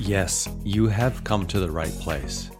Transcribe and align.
Yes, 0.00 0.48
you 0.62 0.86
have 0.86 1.24
come 1.24 1.44
to 1.48 1.58
the 1.58 1.70
right 1.70 1.92
place. 1.94 2.50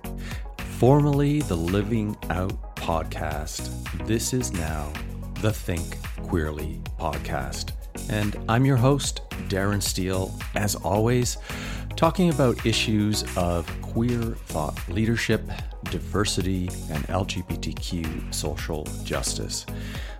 Formerly 0.79 1.41
the 1.43 1.57
Living 1.57 2.17
Out 2.31 2.75
podcast, 2.75 3.71
this 4.09 4.35
is 4.35 4.53
now 4.53 4.93
the 5.41 5.53
Think 5.53 5.99
Queerly 6.25 6.81
podcast. 6.99 7.71
And 8.11 8.37
I'm 8.49 8.65
your 8.65 8.77
host, 8.77 9.21
Darren 9.49 9.81
Steele, 9.81 10.37
as 10.57 10.75
always, 10.75 11.39
talking 11.99 12.31
about 12.31 12.65
issues 12.65 13.25
of 13.37 13.67
queer 13.83 14.23
thought 14.23 14.79
leadership, 14.89 15.43
diversity, 15.91 16.69
and 16.93 17.03
LGBTQ 17.09 18.33
social 18.33 18.85
justice. 19.03 19.67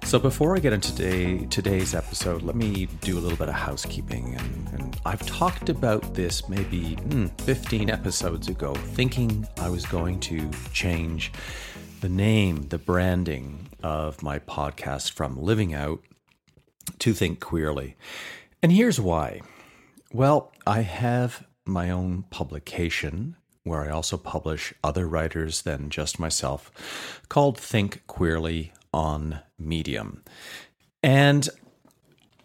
So 0.03 0.19
before 0.19 0.57
I 0.57 0.59
get 0.59 0.73
into 0.73 0.93
today, 0.97 1.47
today's 1.47 1.95
episode, 1.95 2.43
let 2.43 2.57
me 2.57 2.89
do 3.01 3.17
a 3.17 3.21
little 3.21 3.39
bit 3.39 3.49
of 3.49 3.55
housekeeping. 3.55 4.35
And, 4.37 4.69
and 4.73 5.01
I've 5.07 5.25
talked 5.25 5.69
about 5.69 6.15
this 6.15 6.49
maybe 6.49 6.97
mm, 6.97 7.41
15 7.43 7.91
episodes 7.91 8.49
ago, 8.49 8.75
thinking 8.75 9.47
I 9.59 9.69
was 9.69 9.87
going 9.87 10.19
to 10.21 10.51
change 10.73 11.31
the 12.01 12.09
name, 12.09 12.63
the 12.71 12.79
branding 12.79 13.69
of 13.85 14.21
my 14.21 14.41
podcast 14.41 15.13
from 15.13 15.41
Living 15.41 15.75
Out 15.75 16.01
to 16.99 17.15
Think 17.15 17.39
Queerly. 17.39 17.95
And 18.65 18.73
here's 18.73 18.99
why. 18.99 19.43
Well, 20.13 20.51
I 20.67 20.81
have 20.81 21.47
my 21.69 21.91
own 21.91 22.25
publication 22.31 23.37
where 23.65 23.83
I 23.83 23.91
also 23.91 24.17
publish 24.17 24.73
other 24.83 25.07
writers 25.07 25.63
than 25.63 25.91
just 25.91 26.19
myself 26.19 27.23
called 27.29 27.59
Think 27.59 28.03
Queerly 28.07 28.73
on 28.93 29.41
Medium. 29.59 30.25
And 31.03 31.49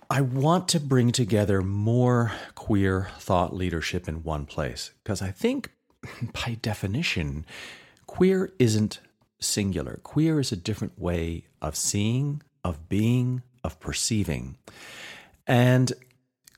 I 0.09 0.21
want 0.21 0.67
to 0.69 0.79
bring 0.79 1.11
together 1.11 1.61
more 1.61 2.33
queer 2.55 3.09
thought 3.17 3.55
leadership 3.55 4.07
in 4.07 4.23
one 4.23 4.45
place 4.45 4.91
because 5.03 5.21
I 5.21 5.31
think, 5.31 5.71
by 6.45 6.57
definition, 6.61 7.45
queer 8.05 8.52
isn't 8.59 8.99
singular. 9.39 9.99
Queer 10.03 10.39
is 10.39 10.52
a 10.52 10.58
different 10.58 10.99
way 10.99 11.45
of 11.61 11.75
seeing, 11.75 12.41
of 12.63 12.89
being, 12.89 13.41
of 13.63 13.80
perceiving. 13.80 14.58
And 15.47 15.91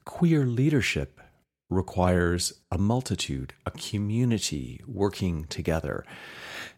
queer 0.06 0.46
leadership 0.46 1.22
requires 1.70 2.54
a 2.72 2.78
multitude, 2.78 3.54
a 3.66 3.72
community 3.72 4.82
working 4.86 5.46
together. 5.46 6.06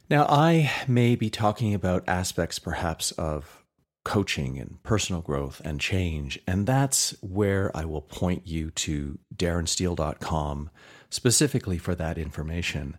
Now, 0.10 0.26
I 0.30 0.72
may 0.88 1.16
be 1.16 1.30
talking 1.30 1.74
about 1.74 2.08
aspects 2.08 2.60
perhaps 2.60 3.12
of 3.12 3.64
coaching 4.06 4.58
and 4.58 4.82
personal 4.84 5.22
growth 5.22 5.62
and 5.66 5.82
change, 5.82 6.40
and 6.48 6.66
that's 6.66 7.12
where 7.22 7.76
I 7.76 7.84
will 7.84 8.02
point 8.02 8.48
you 8.48 8.72
to 8.72 9.20
darrensteele.com 9.36 10.70
specifically 11.10 11.78
for 11.78 11.94
that 11.96 12.18
information. 12.18 12.98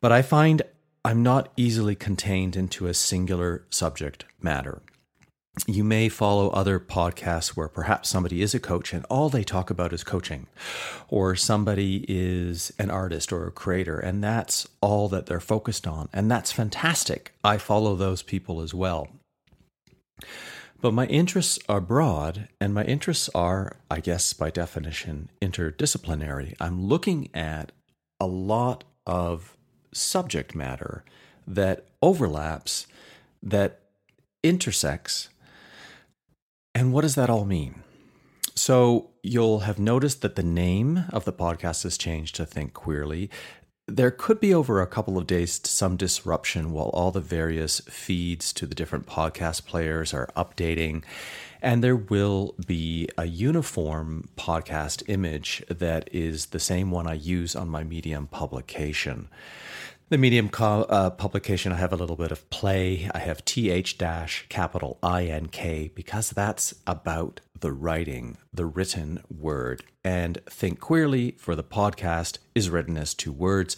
But 0.00 0.12
I 0.12 0.20
find 0.20 0.62
I'm 1.06 1.22
not 1.22 1.52
easily 1.56 1.94
contained 1.94 2.56
into 2.56 2.86
a 2.86 2.92
singular 2.92 3.64
subject 3.70 4.26
matter 4.40 4.82
you 5.66 5.82
may 5.82 6.08
follow 6.08 6.50
other 6.50 6.78
podcasts 6.78 7.48
where 7.48 7.68
perhaps 7.68 8.08
somebody 8.08 8.42
is 8.42 8.54
a 8.54 8.60
coach 8.60 8.92
and 8.92 9.06
all 9.06 9.30
they 9.30 9.42
talk 9.42 9.70
about 9.70 9.92
is 9.92 10.04
coaching, 10.04 10.46
or 11.08 11.34
somebody 11.34 12.04
is 12.08 12.72
an 12.78 12.90
artist 12.90 13.32
or 13.32 13.46
a 13.46 13.50
creator, 13.52 13.98
and 13.98 14.22
that's 14.22 14.68
all 14.82 15.08
that 15.08 15.26
they're 15.26 15.40
focused 15.40 15.86
on. 15.86 16.08
And 16.12 16.30
that's 16.30 16.52
fantastic. 16.52 17.32
I 17.42 17.56
follow 17.56 17.94
those 17.94 18.22
people 18.22 18.60
as 18.60 18.74
well. 18.74 19.08
But 20.82 20.92
my 20.92 21.06
interests 21.06 21.58
are 21.70 21.80
broad, 21.80 22.48
and 22.60 22.74
my 22.74 22.84
interests 22.84 23.30
are, 23.34 23.76
I 23.90 24.00
guess, 24.00 24.34
by 24.34 24.50
definition, 24.50 25.30
interdisciplinary. 25.40 26.54
I'm 26.60 26.84
looking 26.84 27.30
at 27.32 27.72
a 28.20 28.26
lot 28.26 28.84
of 29.06 29.56
subject 29.92 30.54
matter 30.54 31.02
that 31.46 31.86
overlaps, 32.02 32.86
that 33.42 33.80
intersects 34.42 35.30
and 36.76 36.92
what 36.92 37.00
does 37.00 37.14
that 37.14 37.30
all 37.30 37.46
mean? 37.46 37.82
So, 38.54 39.08
you'll 39.22 39.60
have 39.60 39.78
noticed 39.78 40.20
that 40.20 40.36
the 40.36 40.42
name 40.42 41.06
of 41.08 41.24
the 41.24 41.32
podcast 41.32 41.84
has 41.84 41.96
changed 41.96 42.36
to 42.36 42.44
Think 42.44 42.74
Queerly. 42.74 43.30
There 43.88 44.10
could 44.10 44.40
be 44.40 44.52
over 44.52 44.82
a 44.82 44.86
couple 44.86 45.16
of 45.16 45.26
days 45.26 45.58
some 45.64 45.96
disruption 45.96 46.72
while 46.72 46.90
all 46.90 47.10
the 47.10 47.20
various 47.20 47.80
feeds 47.80 48.52
to 48.52 48.66
the 48.66 48.74
different 48.74 49.06
podcast 49.06 49.64
players 49.64 50.12
are 50.12 50.28
updating. 50.36 51.02
And 51.62 51.82
there 51.82 51.96
will 51.96 52.54
be 52.66 53.08
a 53.16 53.24
uniform 53.24 54.28
podcast 54.36 55.02
image 55.08 55.64
that 55.70 56.10
is 56.12 56.46
the 56.46 56.60
same 56.60 56.90
one 56.90 57.06
I 57.06 57.14
use 57.14 57.56
on 57.56 57.70
my 57.70 57.84
Medium 57.84 58.26
publication. 58.26 59.28
The 60.08 60.18
Medium 60.18 60.50
co- 60.50 60.84
uh, 60.84 61.10
publication, 61.10 61.72
I 61.72 61.78
have 61.78 61.92
a 61.92 61.96
little 61.96 62.14
bit 62.14 62.30
of 62.30 62.48
play. 62.48 63.10
I 63.12 63.18
have 63.18 63.44
th 63.44 63.98
dash 63.98 64.46
capital 64.48 65.00
I 65.02 65.24
N 65.24 65.46
K 65.46 65.90
because 65.92 66.30
that's 66.30 66.76
about 66.86 67.40
the 67.58 67.72
writing, 67.72 68.36
the 68.52 68.66
written 68.66 69.24
word. 69.28 69.82
And 70.04 70.38
Think 70.48 70.78
Queerly 70.78 71.32
for 71.38 71.56
the 71.56 71.64
podcast 71.64 72.38
is 72.54 72.70
written 72.70 72.96
as 72.96 73.14
two 73.14 73.32
words. 73.32 73.76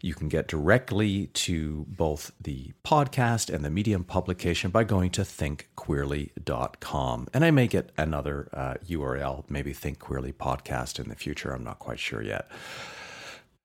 You 0.00 0.14
can 0.14 0.28
get 0.28 0.48
directly 0.48 1.28
to 1.28 1.86
both 1.88 2.32
the 2.40 2.72
podcast 2.82 3.48
and 3.54 3.64
the 3.64 3.70
Medium 3.70 4.02
publication 4.02 4.72
by 4.72 4.82
going 4.82 5.12
to 5.12 5.22
thinkqueerly.com. 5.22 7.28
And 7.32 7.44
I 7.44 7.52
may 7.52 7.68
get 7.68 7.92
another 7.96 8.48
uh, 8.52 8.74
URL, 8.84 9.44
maybe 9.48 9.72
Think 9.72 10.00
Queerly 10.00 10.32
Podcast 10.32 10.98
in 10.98 11.08
the 11.08 11.14
future. 11.14 11.52
I'm 11.52 11.62
not 11.62 11.78
quite 11.78 12.00
sure 12.00 12.20
yet. 12.20 12.48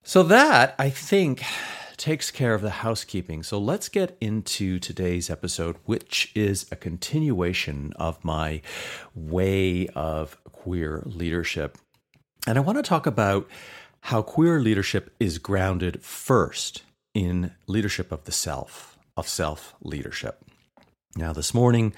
So, 0.04 0.22
that 0.22 0.76
I 0.78 0.92
think 0.92 1.42
takes 1.98 2.32
care 2.32 2.54
of 2.54 2.62
the 2.62 2.70
housekeeping. 2.70 3.44
So 3.44 3.58
let's 3.58 3.90
get 3.90 4.18
into 4.20 4.80
today's 4.80 5.30
episode, 5.30 5.78
which 5.86 6.32
is 6.36 6.66
a 6.72 6.76
continuation 6.76 7.94
of 7.96 8.24
my 8.24 8.62
way 9.16 9.88
of 9.90 10.38
queer 10.46 11.04
leadership. 11.06 11.78
And 12.48 12.58
I 12.58 12.62
want 12.62 12.78
to 12.78 12.84
talk 12.84 13.06
about 13.06 13.50
how 14.02 14.22
queer 14.22 14.60
leadership 14.60 15.14
is 15.20 15.38
grounded 15.38 16.04
first 16.04 16.84
in 17.14 17.52
leadership 17.68 18.12
of 18.12 18.26
the 18.26 18.32
self, 18.32 18.98
of 19.16 19.28
self 19.28 19.76
leadership. 19.82 20.44
Now, 21.16 21.32
this 21.32 21.54
morning, 21.54 21.94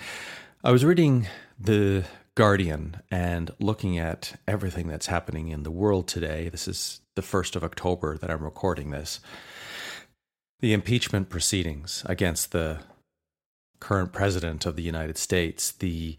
I 0.63 0.71
was 0.71 0.83
reading 0.83 1.27
The 1.59 2.03
Guardian 2.35 3.01
and 3.09 3.49
looking 3.59 3.97
at 3.97 4.39
everything 4.45 4.87
that's 4.87 5.07
happening 5.07 5.47
in 5.47 5.63
the 5.63 5.71
world 5.71 6.07
today. 6.07 6.49
This 6.49 6.67
is 6.67 6.99
the 7.15 7.21
1st 7.21 7.55
of 7.55 7.63
October 7.63 8.17
that 8.17 8.29
I'm 8.29 8.43
recording 8.43 8.91
this 8.91 9.21
the 10.59 10.73
impeachment 10.73 11.29
proceedings 11.29 12.03
against 12.05 12.51
the 12.51 12.79
current 13.79 14.11
president 14.11 14.65
of 14.65 14.75
the 14.75 14.83
United 14.83 15.17
States, 15.17 15.71
the 15.71 16.17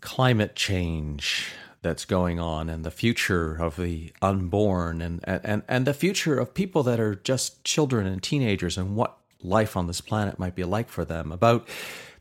climate 0.00 0.56
change 0.56 1.52
that's 1.82 2.04
going 2.04 2.40
on, 2.40 2.70
and 2.70 2.82
the 2.84 2.90
future 2.90 3.54
of 3.54 3.76
the 3.76 4.10
unborn, 4.22 5.02
and, 5.02 5.20
and, 5.24 5.62
and 5.68 5.86
the 5.86 5.94
future 5.94 6.38
of 6.38 6.54
people 6.54 6.82
that 6.82 6.98
are 6.98 7.14
just 7.14 7.62
children 7.62 8.06
and 8.06 8.22
teenagers, 8.22 8.78
and 8.78 8.96
what 8.96 9.18
life 9.42 9.76
on 9.76 9.86
this 9.86 10.00
planet 10.00 10.38
might 10.38 10.54
be 10.54 10.64
like 10.64 10.88
for 10.88 11.04
them, 11.04 11.30
about 11.30 11.68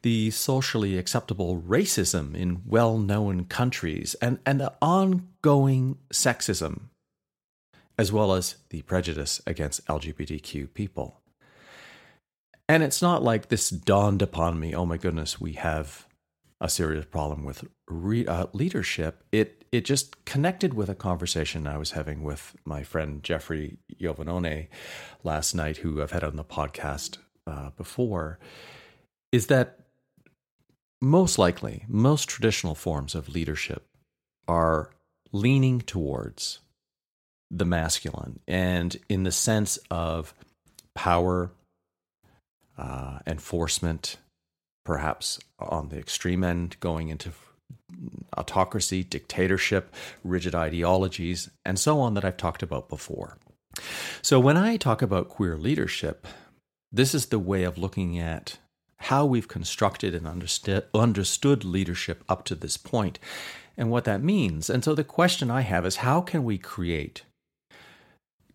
the 0.01 0.29
socially 0.31 0.97
acceptable 0.97 1.61
racism 1.61 2.35
in 2.35 2.61
well 2.65 2.97
known 2.97 3.45
countries, 3.45 4.15
and, 4.21 4.37
and 4.45 4.59
the 4.59 4.73
ongoing 4.81 5.97
sexism, 6.11 6.89
as 7.97 8.11
well 8.11 8.33
as 8.33 8.55
the 8.69 8.81
prejudice 8.81 9.41
against 9.47 9.85
LGBTQ 9.87 10.73
people. 10.73 11.22
And 12.69 12.81
it's 12.83 13.01
not 13.01 13.23
like 13.23 13.49
this 13.49 13.69
dawned 13.69 14.21
upon 14.21 14.59
me, 14.59 14.73
oh 14.73 14.85
my 14.85 14.97
goodness, 14.97 15.39
we 15.39 15.53
have 15.53 16.07
a 16.61 16.69
serious 16.69 17.05
problem 17.05 17.43
with 17.43 17.65
re- 17.87 18.25
uh, 18.25 18.47
leadership. 18.53 19.23
It 19.31 19.65
it 19.71 19.85
just 19.85 20.23
connected 20.23 20.75
with 20.75 20.87
a 20.87 20.95
conversation 20.95 21.67
I 21.67 21.77
was 21.77 21.91
having 21.91 22.23
with 22.23 22.55
my 22.63 22.83
friend 22.83 23.23
Jeffrey 23.23 23.77
Yovanone 23.99 24.67
last 25.23 25.55
night, 25.55 25.77
who 25.77 26.01
I've 26.01 26.11
had 26.11 26.23
on 26.23 26.35
the 26.35 26.43
podcast 26.43 27.17
uh, 27.47 27.71
before. 27.71 28.39
Is 29.31 29.47
that 29.47 29.79
most 31.01 31.37
likely 31.37 31.83
most 31.89 32.29
traditional 32.29 32.75
forms 32.75 33.13
of 33.13 33.27
leadership 33.27 33.85
are 34.47 34.89
leaning 35.33 35.81
towards 35.81 36.59
the 37.51 37.65
masculine 37.65 38.39
and 38.47 38.95
in 39.09 39.23
the 39.23 39.31
sense 39.31 39.77
of 39.91 40.33
power 40.95 41.51
uh, 42.77 43.19
enforcement, 43.27 44.17
perhaps 44.83 45.39
on 45.59 45.89
the 45.89 45.97
extreme 45.97 46.43
end, 46.43 46.77
going 46.79 47.09
into 47.09 47.31
autocracy, 48.37 49.03
dictatorship, 49.03 49.93
rigid 50.23 50.55
ideologies, 50.55 51.49
and 51.65 51.79
so 51.79 51.99
on 51.99 52.13
that 52.13 52.25
I've 52.25 52.37
talked 52.37 52.63
about 52.63 52.89
before. 52.89 53.37
So, 54.21 54.39
when 54.39 54.57
I 54.57 54.77
talk 54.77 55.01
about 55.01 55.29
queer 55.29 55.57
leadership, 55.57 56.27
this 56.91 57.15
is 57.15 57.27
the 57.27 57.39
way 57.39 57.63
of 57.63 57.77
looking 57.77 58.19
at 58.19 58.57
how 58.97 59.25
we've 59.25 59.47
constructed 59.47 60.13
and 60.13 60.27
understood, 60.27 60.85
understood 60.93 61.63
leadership 61.63 62.23
up 62.29 62.45
to 62.45 62.55
this 62.55 62.77
point 62.77 63.19
and 63.75 63.89
what 63.89 64.05
that 64.05 64.23
means. 64.23 64.69
And 64.69 64.83
so, 64.83 64.93
the 64.93 65.03
question 65.03 65.49
I 65.49 65.61
have 65.61 65.85
is 65.85 65.97
how 65.97 66.21
can 66.21 66.43
we 66.43 66.57
create 66.57 67.23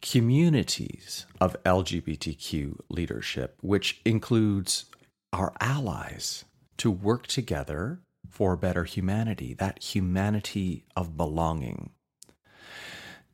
communities 0.00 1.26
of 1.40 1.56
LGBTQ 1.64 2.80
leadership, 2.88 3.56
which 3.60 4.00
includes 4.04 4.86
our 5.32 5.52
allies, 5.60 6.44
to 6.78 6.90
work 6.90 7.26
together 7.26 8.00
for 8.28 8.56
better 8.56 8.84
humanity, 8.84 9.54
that 9.54 9.82
humanity 9.82 10.84
of 10.96 11.16
belonging. 11.16 11.90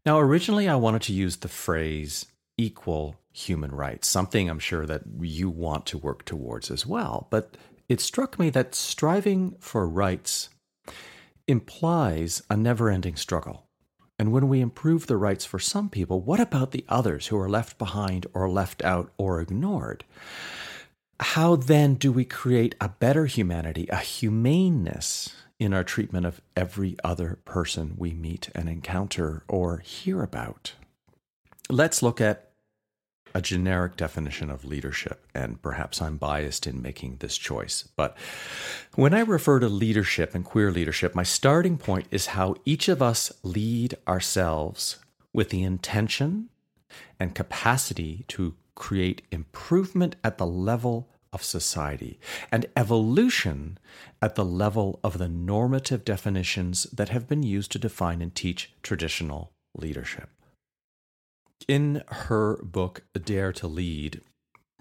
Now, 0.07 0.19
originally, 0.19 0.69
I 0.69 0.77
wanted 0.77 1.03
to 1.03 1.13
use 1.13 1.37
the 1.37 1.49
phrase 1.49 2.27
equal 2.57 3.17
human 3.33 3.73
rights, 3.73 4.09
something 4.09 4.49
I'm 4.49 4.59
sure 4.59 4.87
that 4.87 5.03
you 5.21 5.51
want 5.51 5.87
to 5.87 5.99
work 5.99 6.25
towards 6.25 6.71
as 6.71 6.87
well. 6.87 7.27
But 7.31 7.57
it 7.89 8.01
struck 8.01 8.39
me 8.39 8.51
that 8.51 8.75
striving 8.75 9.57
for 9.59 9.89
rights 9.89 10.51
implies 11.47 12.43
a 12.49 12.57
never 12.57 12.89
ending 12.91 13.17
struggle. 13.17 13.67
And 14.19 14.33
when 14.33 14.49
we 14.49 14.61
improve 14.61 15.07
the 15.07 15.17
rights 15.17 15.45
for 15.45 15.59
some 15.59 15.89
people, 15.89 16.21
what 16.21 16.41
about 16.41 16.71
the 16.71 16.85
others 16.89 17.27
who 17.29 17.39
are 17.39 17.49
left 17.49 17.79
behind 17.79 18.27
or 18.33 18.49
left 18.49 18.83
out 18.85 19.13
or 19.19 19.41
ignored? 19.41 20.05
How 21.21 21.57
then 21.57 21.95
do 21.95 22.13
we 22.13 22.25
create 22.25 22.75
a 22.81 22.89
better 22.89 23.27
humanity, 23.27 23.89
a 23.91 23.97
humaneness 23.97 25.35
in 25.59 25.73
our 25.73 25.85
treatment 25.85 26.27
of 26.27 26.41
every 26.57 26.97
other 27.03 27.39
person 27.45 27.95
we 27.97 28.13
meet 28.13 28.51
and 28.55 28.69
encounter 28.69 29.45
or 29.49 29.79
hear 29.79 30.23
about? 30.23 30.73
Let's 31.71 32.03
look 32.03 32.21
at 32.21 32.51
a 33.35 33.43
generic 33.43 33.97
definition 33.97 34.51
of 34.51 34.65
leadership, 34.65 35.27
and 35.35 35.61
perhaps 35.61 36.01
I'm 36.01 36.17
biased 36.17 36.67
in 36.67 36.81
making 36.81 37.17
this 37.17 37.37
choice. 37.37 37.89
But 37.97 38.17
when 38.95 39.13
I 39.13 39.21
refer 39.21 39.59
to 39.59 39.69
leadership 39.69 40.35
and 40.35 40.45
queer 40.45 40.71
leadership, 40.71 41.15
my 41.15 41.25
starting 41.25 41.77
point 41.77 42.07
is 42.11 42.27
how 42.27 42.55
each 42.65 42.89
of 42.89 43.03
us 43.03 43.33
lead 43.43 43.97
ourselves 44.07 44.99
with 45.33 45.51
the 45.51 45.65
intention 45.65 46.49
and 47.19 47.35
capacity 47.35 48.25
to 48.29 48.55
create 48.77 49.23
improvement 49.31 50.15
at 50.23 50.39
the 50.39 50.47
level 50.47 51.09
of 51.33 51.43
society 51.43 52.21
and 52.53 52.67
evolution 52.77 53.77
at 54.23 54.37
the 54.37 54.45
level 54.45 55.01
of 55.03 55.19
the 55.19 55.29
normative 55.29 56.05
definitions 56.05 56.85
that 56.85 57.09
have 57.09 57.29
been 57.29 57.43
used 57.43 57.73
to 57.73 57.79
define 57.79 58.23
and 58.23 58.35
teach 58.37 58.73
traditional 58.83 59.51
leadership. 59.77 60.31
In 61.67 62.03
her 62.09 62.57
book, 62.63 63.05
Dare 63.25 63.53
to 63.55 63.67
Lead, 63.67 64.21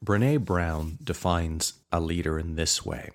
Brene 0.03 0.43
Brown 0.43 0.97
defines 1.01 1.73
a 1.91 2.01
leader 2.01 2.37
in 2.37 2.55
this 2.55 2.85
way 2.85 3.11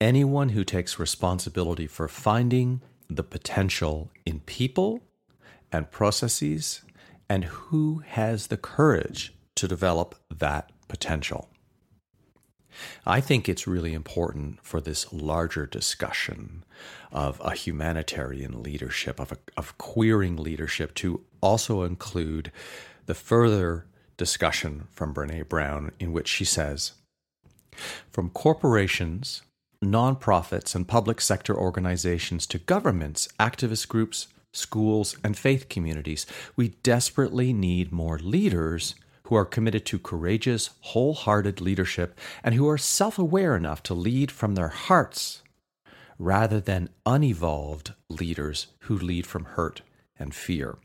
anyone 0.00 0.50
who 0.50 0.64
takes 0.64 0.98
responsibility 0.98 1.86
for 1.86 2.08
finding 2.08 2.82
the 3.08 3.22
potential 3.22 4.10
in 4.24 4.40
people 4.40 5.02
and 5.72 5.90
processes 5.90 6.82
and 7.28 7.44
who 7.44 8.02
has 8.06 8.48
the 8.48 8.56
courage 8.56 9.34
to 9.54 9.66
develop 9.66 10.14
that 10.30 10.70
potential. 10.88 11.48
I 13.04 13.20
think 13.20 13.48
it's 13.48 13.66
really 13.66 13.94
important 13.94 14.58
for 14.62 14.80
this 14.80 15.12
larger 15.12 15.66
discussion 15.66 16.64
of 17.12 17.40
a 17.44 17.54
humanitarian 17.54 18.62
leadership, 18.62 19.20
of, 19.20 19.32
a, 19.32 19.38
of 19.56 19.76
queering 19.78 20.36
leadership, 20.36 20.94
to 20.96 21.22
also 21.40 21.82
include 21.82 22.50
the 23.06 23.14
further 23.14 23.86
discussion 24.16 24.88
from 24.92 25.14
Brene 25.14 25.48
Brown, 25.48 25.92
in 25.98 26.12
which 26.12 26.28
she 26.28 26.44
says 26.44 26.92
From 28.10 28.30
corporations, 28.30 29.42
nonprofits, 29.84 30.74
and 30.74 30.88
public 30.88 31.20
sector 31.20 31.56
organizations 31.56 32.46
to 32.48 32.58
governments, 32.58 33.28
activist 33.38 33.88
groups, 33.88 34.28
schools, 34.52 35.16
and 35.22 35.36
faith 35.36 35.68
communities, 35.68 36.26
we 36.56 36.68
desperately 36.82 37.52
need 37.52 37.92
more 37.92 38.18
leaders 38.18 38.94
who 39.26 39.34
are 39.34 39.44
committed 39.44 39.84
to 39.86 39.98
courageous, 39.98 40.70
wholehearted 40.80 41.60
leadership 41.60 42.18
and 42.42 42.54
who 42.54 42.68
are 42.68 42.78
self 42.78 43.18
aware 43.18 43.56
enough 43.56 43.82
to 43.84 43.94
lead 43.94 44.30
from 44.30 44.54
their 44.54 44.68
hearts 44.68 45.42
rather 46.18 46.60
than 46.60 46.88
unevolved 47.04 47.92
leaders 48.08 48.68
who 48.80 48.96
lead 48.96 49.26
from 49.26 49.44
hurt 49.44 49.82
and 50.18 50.34
fear. 50.34 50.78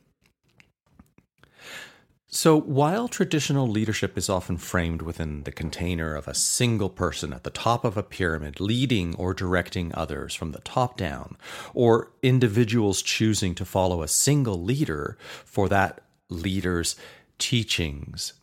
So, 2.33 2.57
while 2.57 3.09
traditional 3.09 3.67
leadership 3.67 4.17
is 4.17 4.29
often 4.29 4.55
framed 4.55 5.01
within 5.01 5.43
the 5.43 5.51
container 5.51 6.15
of 6.15 6.29
a 6.29 6.33
single 6.33 6.89
person 6.89 7.33
at 7.33 7.43
the 7.43 7.49
top 7.49 7.83
of 7.83 7.97
a 7.97 8.03
pyramid 8.03 8.61
leading 8.61 9.13
or 9.15 9.33
directing 9.33 9.91
others 9.93 10.33
from 10.33 10.53
the 10.53 10.61
top 10.61 10.95
down, 10.95 11.35
or 11.73 12.13
individuals 12.23 13.01
choosing 13.01 13.53
to 13.55 13.65
follow 13.65 14.01
a 14.01 14.07
single 14.07 14.63
leader 14.63 15.17
for 15.43 15.67
that 15.67 16.03
leader's 16.29 16.95
teachings 17.41 18.33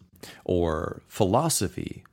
or 0.44 1.02
philosophy, 1.06 2.04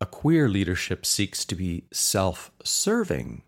a 0.00 0.06
queer 0.06 0.48
leadership 0.48 1.04
seeks 1.04 1.44
to 1.44 1.54
be 1.54 1.84
self 1.92 2.50
serving 2.62 3.42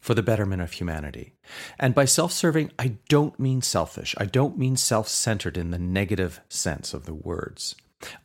for 0.00 0.12
the 0.14 0.22
betterment 0.22 0.60
of 0.60 0.72
humanity. 0.72 1.32
And 1.80 1.94
by 1.94 2.04
self 2.04 2.30
serving, 2.30 2.70
I 2.78 2.96
don't 3.08 3.40
mean 3.40 3.62
selfish. 3.62 4.14
I 4.18 4.26
don't 4.26 4.58
mean 4.58 4.76
self 4.76 5.08
centered 5.08 5.56
in 5.56 5.70
the 5.70 5.78
negative 5.78 6.40
sense 6.48 6.92
of 6.92 7.06
the 7.06 7.14
words. 7.14 7.74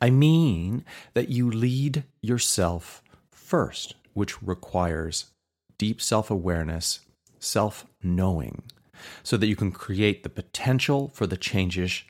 I 0.01 0.09
mean 0.09 0.83
that 1.13 1.29
you 1.29 1.49
lead 1.49 2.03
yourself 2.21 3.01
first, 3.31 3.95
which 4.13 4.43
requires 4.43 5.27
deep 5.77 6.01
self 6.01 6.29
awareness, 6.29 6.99
self 7.39 7.85
knowing, 8.03 8.63
so 9.23 9.37
that 9.37 9.47
you 9.47 9.55
can 9.55 9.71
create 9.71 10.23
the 10.23 10.29
potential 10.29 11.11
for 11.13 11.25
the 11.25 11.37
changes 11.37 12.03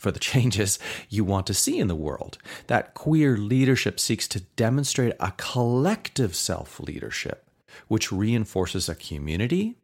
for 0.00 0.10
the 0.10 0.18
changes 0.32 0.78
you 1.08 1.24
want 1.24 1.46
to 1.46 1.54
see 1.54 1.78
in 1.78 1.88
the 1.88 1.94
world. 1.94 2.38
That 2.66 2.94
queer 2.94 3.36
leadership 3.36 4.00
seeks 4.00 4.28
to 4.28 4.40
demonstrate 4.40 5.14
a 5.20 5.32
collective 5.36 6.34
self 6.34 6.80
leadership 6.80 7.44
which 7.86 8.10
reinforces 8.10 8.88
a 8.88 8.94
community 8.94 9.76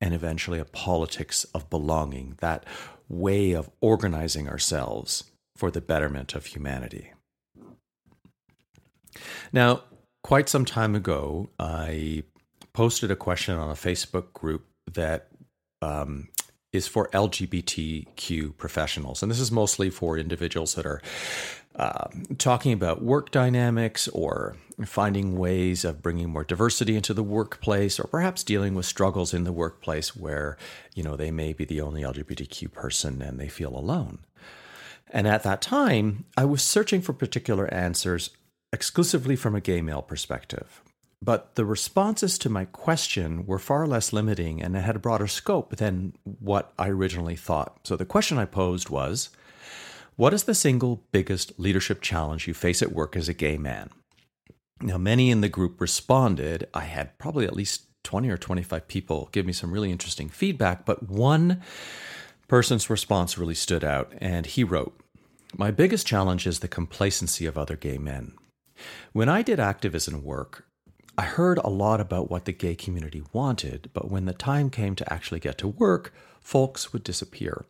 and 0.00 0.14
eventually 0.14 0.58
a 0.58 0.64
politics 0.64 1.44
of 1.54 1.68
belonging, 1.70 2.34
that 2.38 2.64
way 3.08 3.52
of 3.52 3.70
organizing 3.80 4.48
ourselves 4.48 5.24
for 5.56 5.70
the 5.70 5.80
betterment 5.80 6.34
of 6.34 6.46
humanity. 6.46 7.12
Now, 9.52 9.84
quite 10.22 10.48
some 10.48 10.64
time 10.64 10.94
ago, 10.94 11.48
I 11.58 12.24
posted 12.74 13.10
a 13.10 13.16
question 13.16 13.56
on 13.56 13.70
a 13.70 13.74
Facebook 13.74 14.32
group 14.34 14.66
that 14.92 15.28
um, 15.80 16.28
is 16.76 16.86
for 16.86 17.08
LGBTQ 17.08 18.56
professionals. 18.56 19.22
And 19.22 19.30
this 19.30 19.40
is 19.40 19.50
mostly 19.50 19.90
for 19.90 20.16
individuals 20.18 20.74
that 20.74 20.86
are 20.86 21.02
uh, 21.76 22.08
talking 22.38 22.72
about 22.72 23.02
work 23.02 23.30
dynamics 23.30 24.08
or 24.08 24.56
finding 24.84 25.38
ways 25.38 25.84
of 25.84 26.02
bringing 26.02 26.30
more 26.30 26.44
diversity 26.44 26.96
into 26.96 27.12
the 27.12 27.22
workplace 27.22 28.00
or 28.00 28.04
perhaps 28.04 28.42
dealing 28.42 28.74
with 28.74 28.86
struggles 28.86 29.34
in 29.34 29.44
the 29.44 29.52
workplace 29.52 30.16
where 30.16 30.56
you 30.94 31.02
know 31.02 31.16
they 31.16 31.30
may 31.30 31.52
be 31.52 31.64
the 31.64 31.80
only 31.80 32.02
lgbtq 32.02 32.70
person 32.72 33.22
and 33.22 33.38
they 33.38 33.48
feel 33.48 33.76
alone 33.76 34.18
and 35.10 35.26
at 35.26 35.42
that 35.42 35.62
time 35.62 36.24
i 36.36 36.44
was 36.44 36.62
searching 36.62 37.00
for 37.00 37.12
particular 37.14 37.72
answers 37.72 38.30
exclusively 38.72 39.36
from 39.36 39.54
a 39.54 39.60
gay 39.60 39.80
male 39.80 40.02
perspective 40.02 40.82
but 41.22 41.54
the 41.54 41.64
responses 41.64 42.38
to 42.38 42.48
my 42.48 42.64
question 42.66 43.46
were 43.46 43.58
far 43.58 43.86
less 43.86 44.12
limiting 44.12 44.62
and 44.62 44.76
had 44.76 44.96
a 44.96 45.00
broader 45.00 45.26
scope 45.26 45.76
than 45.76 46.12
what 46.24 46.72
i 46.78 46.88
originally 46.88 47.36
thought 47.36 47.78
so 47.84 47.96
the 47.96 48.04
question 48.04 48.38
i 48.38 48.44
posed 48.44 48.88
was 48.88 49.30
what 50.16 50.32
is 50.32 50.44
the 50.44 50.54
single 50.54 51.02
biggest 51.12 51.58
leadership 51.58 52.00
challenge 52.00 52.46
you 52.46 52.54
face 52.54 52.82
at 52.82 52.92
work 52.92 53.16
as 53.16 53.28
a 53.28 53.34
gay 53.34 53.56
man 53.56 53.90
now, 54.80 54.98
many 54.98 55.30
in 55.30 55.40
the 55.40 55.48
group 55.48 55.80
responded. 55.80 56.68
I 56.74 56.84
had 56.84 57.16
probably 57.18 57.46
at 57.46 57.56
least 57.56 57.86
20 58.04 58.28
or 58.28 58.36
25 58.36 58.86
people 58.88 59.28
give 59.32 59.46
me 59.46 59.52
some 59.52 59.72
really 59.72 59.90
interesting 59.90 60.28
feedback, 60.28 60.84
but 60.84 61.08
one 61.08 61.62
person's 62.46 62.90
response 62.90 63.38
really 63.38 63.54
stood 63.54 63.82
out, 63.82 64.12
and 64.18 64.44
he 64.44 64.64
wrote 64.64 64.98
My 65.56 65.70
biggest 65.70 66.06
challenge 66.06 66.46
is 66.46 66.60
the 66.60 66.68
complacency 66.68 67.46
of 67.46 67.56
other 67.56 67.76
gay 67.76 67.96
men. 67.96 68.34
When 69.12 69.30
I 69.30 69.40
did 69.40 69.58
activism 69.58 70.22
work, 70.22 70.65
I 71.18 71.22
heard 71.22 71.58
a 71.58 71.68
lot 71.68 72.00
about 72.00 72.30
what 72.30 72.44
the 72.44 72.52
gay 72.52 72.74
community 72.74 73.22
wanted, 73.32 73.90
but 73.94 74.10
when 74.10 74.26
the 74.26 74.34
time 74.34 74.68
came 74.68 74.94
to 74.96 75.12
actually 75.12 75.40
get 75.40 75.56
to 75.58 75.68
work, 75.68 76.12
folks 76.40 76.92
would 76.92 77.02
disappear. 77.02 77.64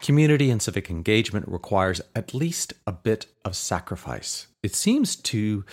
Community 0.00 0.50
and 0.50 0.62
civic 0.62 0.90
engagement 0.90 1.48
requires 1.48 2.00
at 2.14 2.34
least 2.34 2.74
a 2.86 2.92
bit 2.92 3.26
of 3.44 3.56
sacrifice. 3.56 4.46
It 4.62 4.74
seems 4.74 5.16
to 5.16 5.64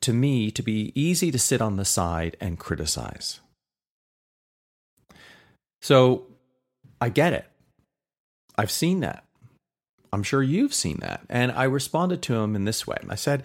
to 0.00 0.12
me 0.12 0.50
to 0.50 0.62
be 0.62 0.92
easy 0.94 1.30
to 1.30 1.38
sit 1.38 1.60
on 1.60 1.76
the 1.76 1.84
side 1.84 2.36
and 2.40 2.58
criticize. 2.58 3.40
So 5.80 6.26
I 7.00 7.08
get 7.08 7.32
it. 7.32 7.46
I've 8.58 8.70
seen 8.70 9.00
that. 9.00 9.25
I'm 10.16 10.22
sure 10.22 10.42
you've 10.42 10.72
seen 10.72 11.00
that. 11.00 11.20
And 11.28 11.52
I 11.52 11.64
responded 11.64 12.22
to 12.22 12.36
him 12.36 12.56
in 12.56 12.64
this 12.64 12.86
way 12.86 12.96
I 13.10 13.16
said, 13.16 13.42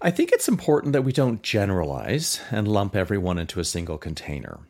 I 0.00 0.12
think 0.12 0.30
it's 0.30 0.46
important 0.46 0.92
that 0.92 1.02
we 1.02 1.12
don't 1.12 1.42
generalize 1.42 2.40
and 2.52 2.68
lump 2.68 2.94
everyone 2.94 3.38
into 3.38 3.58
a 3.58 3.64
single 3.64 3.98
container. 3.98 4.60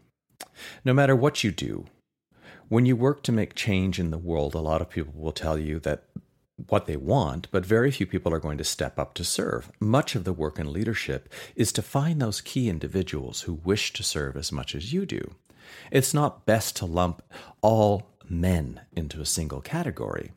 No 0.82 0.94
matter 0.94 1.14
what 1.14 1.44
you 1.44 1.50
do, 1.50 1.84
When 2.72 2.86
you 2.86 2.96
work 2.96 3.22
to 3.24 3.32
make 3.32 3.54
change 3.54 4.00
in 4.00 4.10
the 4.10 4.16
world, 4.16 4.54
a 4.54 4.58
lot 4.60 4.80
of 4.80 4.88
people 4.88 5.12
will 5.14 5.32
tell 5.32 5.58
you 5.58 5.78
that 5.80 6.04
what 6.68 6.86
they 6.86 6.96
want, 6.96 7.48
but 7.50 7.66
very 7.66 7.90
few 7.90 8.06
people 8.06 8.32
are 8.32 8.38
going 8.38 8.56
to 8.56 8.64
step 8.64 8.98
up 8.98 9.12
to 9.12 9.24
serve. 9.24 9.70
Much 9.78 10.14
of 10.14 10.24
the 10.24 10.32
work 10.32 10.58
in 10.58 10.72
leadership 10.72 11.30
is 11.54 11.70
to 11.72 11.82
find 11.82 12.22
those 12.22 12.40
key 12.40 12.70
individuals 12.70 13.42
who 13.42 13.60
wish 13.62 13.92
to 13.92 14.02
serve 14.02 14.38
as 14.38 14.50
much 14.50 14.74
as 14.74 14.90
you 14.90 15.04
do. 15.04 15.34
It's 15.90 16.14
not 16.14 16.46
best 16.46 16.74
to 16.76 16.86
lump 16.86 17.22
all 17.60 18.08
men 18.26 18.80
into 18.96 19.20
a 19.20 19.26
single 19.26 19.60
category. 19.60 20.32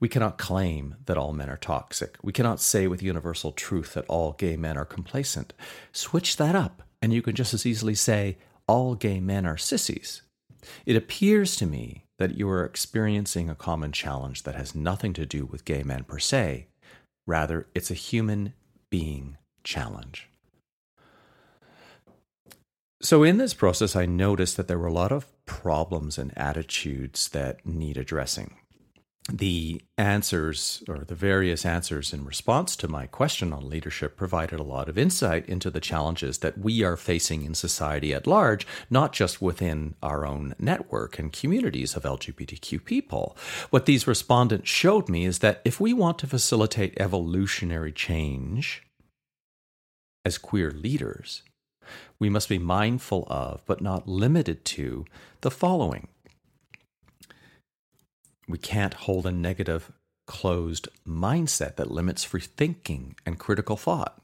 We 0.00 0.08
cannot 0.08 0.38
claim 0.38 0.96
that 1.06 1.18
all 1.18 1.32
men 1.32 1.50
are 1.50 1.56
toxic. 1.56 2.16
We 2.22 2.32
cannot 2.32 2.60
say 2.60 2.86
with 2.86 3.02
universal 3.02 3.52
truth 3.52 3.94
that 3.94 4.06
all 4.06 4.32
gay 4.32 4.56
men 4.56 4.76
are 4.76 4.84
complacent. 4.84 5.52
Switch 5.92 6.36
that 6.36 6.54
up, 6.54 6.82
and 7.02 7.12
you 7.12 7.22
can 7.22 7.34
just 7.34 7.54
as 7.54 7.66
easily 7.66 7.94
say 7.94 8.38
all 8.66 8.94
gay 8.94 9.18
men 9.18 9.44
are 9.44 9.56
sissies. 9.56 10.22
It 10.86 10.96
appears 10.96 11.56
to 11.56 11.66
me 11.66 12.04
that 12.18 12.36
you 12.36 12.48
are 12.48 12.64
experiencing 12.64 13.48
a 13.48 13.54
common 13.54 13.92
challenge 13.92 14.42
that 14.42 14.54
has 14.54 14.74
nothing 14.74 15.12
to 15.14 15.26
do 15.26 15.46
with 15.46 15.64
gay 15.64 15.82
men 15.82 16.04
per 16.04 16.18
se. 16.18 16.68
Rather, 17.26 17.66
it's 17.74 17.90
a 17.90 17.94
human 17.94 18.54
being 18.90 19.36
challenge. 19.64 20.28
So, 23.00 23.22
in 23.22 23.38
this 23.38 23.54
process, 23.54 23.94
I 23.94 24.06
noticed 24.06 24.56
that 24.56 24.66
there 24.66 24.78
were 24.78 24.88
a 24.88 24.92
lot 24.92 25.12
of 25.12 25.26
problems 25.46 26.18
and 26.18 26.36
attitudes 26.36 27.28
that 27.28 27.64
need 27.64 27.96
addressing 27.96 28.56
the 29.30 29.82
answers 29.98 30.82
or 30.88 31.04
the 31.04 31.14
various 31.14 31.66
answers 31.66 32.14
in 32.14 32.24
response 32.24 32.74
to 32.76 32.88
my 32.88 33.06
question 33.06 33.52
on 33.52 33.68
leadership 33.68 34.16
provided 34.16 34.58
a 34.58 34.64
lot 34.64 34.88
of 34.88 34.96
insight 34.96 35.46
into 35.46 35.70
the 35.70 35.80
challenges 35.80 36.38
that 36.38 36.56
we 36.56 36.82
are 36.82 36.96
facing 36.96 37.44
in 37.44 37.54
society 37.54 38.14
at 38.14 38.26
large, 38.26 38.66
not 38.88 39.12
just 39.12 39.42
within 39.42 39.94
our 40.02 40.26
own 40.26 40.54
network 40.58 41.18
and 41.18 41.32
communities 41.32 41.94
of 41.94 42.04
LGBTQ 42.04 42.84
people. 42.84 43.36
What 43.68 43.86
these 43.86 44.06
respondents 44.06 44.70
showed 44.70 45.08
me 45.08 45.26
is 45.26 45.40
that 45.40 45.60
if 45.64 45.78
we 45.78 45.92
want 45.92 46.18
to 46.20 46.26
facilitate 46.26 46.98
evolutionary 46.98 47.92
change 47.92 48.82
as 50.24 50.38
queer 50.38 50.70
leaders, 50.70 51.42
we 52.18 52.28
must 52.28 52.48
be 52.48 52.58
mindful 52.58 53.26
of, 53.28 53.62
but 53.66 53.80
not 53.80 54.08
limited 54.08 54.64
to, 54.64 55.04
the 55.40 55.50
following 55.50 56.08
we 58.48 58.58
can't 58.58 58.94
hold 58.94 59.26
a 59.26 59.32
negative, 59.32 59.92
closed 60.26 60.88
mindset 61.06 61.76
that 61.76 61.90
limits 61.90 62.24
free 62.24 62.40
thinking 62.40 63.14
and 63.26 63.38
critical 63.38 63.76
thought. 63.76 64.20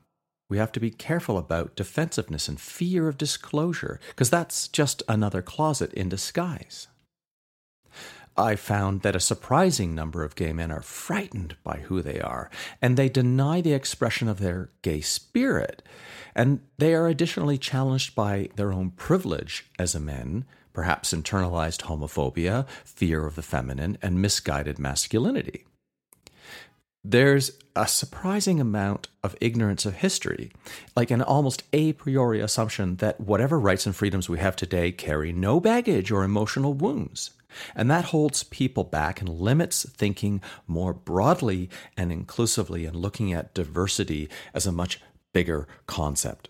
We 0.51 0.59
have 0.59 0.73
to 0.73 0.81
be 0.81 0.91
careful 0.91 1.39
about 1.39 1.77
defensiveness 1.77 2.49
and 2.49 2.61
fear 2.61 3.09
of 3.09 3.19
disclosure, 3.19 3.99
because 4.09 4.31
that's 4.31 4.69
just 4.69 5.03
another 5.09 5.43
closet 5.43 5.93
in 5.95 6.09
disguise. 6.09 6.89
I 8.37 8.57
found 8.57 9.03
that 9.03 9.17
a 9.17 9.21
surprising 9.21 9.95
number 9.95 10.25
of 10.25 10.35
gay 10.35 10.53
men 10.53 10.73
are 10.73 10.83
frightened 10.83 11.57
by 11.63 11.79
who 11.85 12.03
they 12.03 12.21
are, 12.21 12.51
and 12.83 12.97
they 12.97 13.09
deny 13.09 13.61
the 13.61 13.73
expression 13.73 14.29
of 14.29 14.41
their 14.41 14.71
gay 14.83 15.01
spirit. 15.01 15.83
And 16.35 16.61
they 16.79 16.95
are 16.95 17.07
additionally 17.07 17.59
challenged 17.59 18.15
by 18.15 18.49
their 18.57 18.73
own 18.73 18.91
privilege 18.91 19.71
as 19.79 19.95
a 19.95 20.01
men 20.01 20.45
perhaps 20.75 21.15
internalized 21.15 21.83
homophobia, 21.83 22.67
fear 22.85 23.25
of 23.25 23.37
the 23.37 23.43
feminine, 23.43 23.97
and 24.03 24.21
misguided 24.21 24.79
masculinity. 24.79 25.65
There's 27.03 27.53
a 27.77 27.87
surprising 27.87 28.61
amount 28.61 29.09
of 29.23 29.37
ignorance 29.41 29.85
of 29.85 29.97
history, 29.97 30.53
like 30.97 31.11
an 31.11 31.21
almost 31.21 31.63
a 31.73 31.93
priori 31.93 32.41
assumption 32.41 32.97
that 32.97 33.21
whatever 33.21 33.61
rights 33.61 33.85
and 33.85 33.95
freedoms 33.95 34.29
we 34.29 34.39
have 34.39 34.57
today 34.57 34.91
carry 34.91 35.33
no 35.33 35.61
baggage 35.61 36.11
or 36.11 36.25
emotional 36.25 36.73
wounds. 36.73 37.31
And 37.75 37.91
that 37.91 38.07
holds 38.07 38.43
people 38.43 38.85
back 38.85 39.21
and 39.21 39.29
limits 39.29 39.89
thinking 39.91 40.41
more 40.67 40.93
broadly 40.93 41.69
and 41.97 42.11
inclusively 42.11 42.87
and 42.87 42.97
looking 42.97 43.33
at 43.33 43.55
diversity 43.55 44.29
as 44.55 44.67
a 44.67 44.73
much 44.73 45.01
bigger 45.33 45.69
concept. 45.87 46.49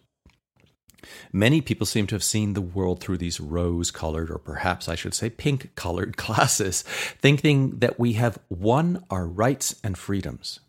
Many 1.33 1.61
people 1.61 1.87
seem 1.87 2.07
to 2.09 2.15
have 2.15 2.25
seen 2.25 2.55
the 2.55 2.61
world 2.61 3.01
through 3.01 3.19
these 3.19 3.41
rose 3.41 3.91
colored, 3.91 4.31
or 4.31 4.39
perhaps 4.39 4.89
I 4.89 4.95
should 4.95 5.15
say 5.15 5.31
pink 5.31 5.75
colored 5.75 6.17
glasses, 6.17 6.83
thinking 6.83 7.79
that 7.79 7.99
we 7.99 8.15
have 8.15 8.39
won 8.49 9.05
our 9.11 9.27
rights 9.27 9.75
and 9.83 9.99
freedoms. 9.99 10.61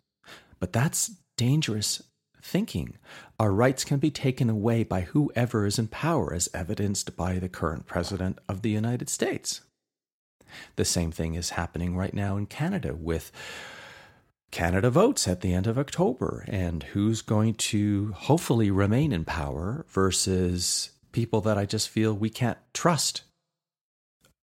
But 0.58 0.72
that's 0.72 1.12
dangerous 1.36 2.02
thinking. 2.42 2.96
Our 3.40 3.52
rights 3.52 3.84
can 3.84 3.98
be 3.98 4.10
taken 4.10 4.48
away 4.48 4.84
by 4.84 5.02
whoever 5.02 5.66
is 5.66 5.78
in 5.78 5.88
power, 5.88 6.32
as 6.32 6.48
evidenced 6.54 7.16
by 7.16 7.38
the 7.38 7.48
current 7.48 7.86
President 7.86 8.38
of 8.48 8.62
the 8.62 8.70
United 8.70 9.08
States. 9.08 9.62
The 10.76 10.84
same 10.84 11.10
thing 11.10 11.34
is 11.34 11.50
happening 11.50 11.96
right 11.96 12.14
now 12.14 12.36
in 12.36 12.46
Canada 12.46 12.94
with 12.94 13.32
Canada 14.50 14.90
votes 14.90 15.28
at 15.28 15.40
the 15.40 15.52
end 15.52 15.66
of 15.66 15.78
October 15.78 16.44
and 16.48 16.82
who's 16.82 17.20
going 17.22 17.54
to 17.54 18.12
hopefully 18.12 18.70
remain 18.70 19.12
in 19.12 19.24
power 19.24 19.84
versus 19.88 20.90
people 21.12 21.40
that 21.42 21.58
I 21.58 21.66
just 21.66 21.88
feel 21.88 22.14
we 22.14 22.30
can't 22.30 22.58
trust. 22.72 23.22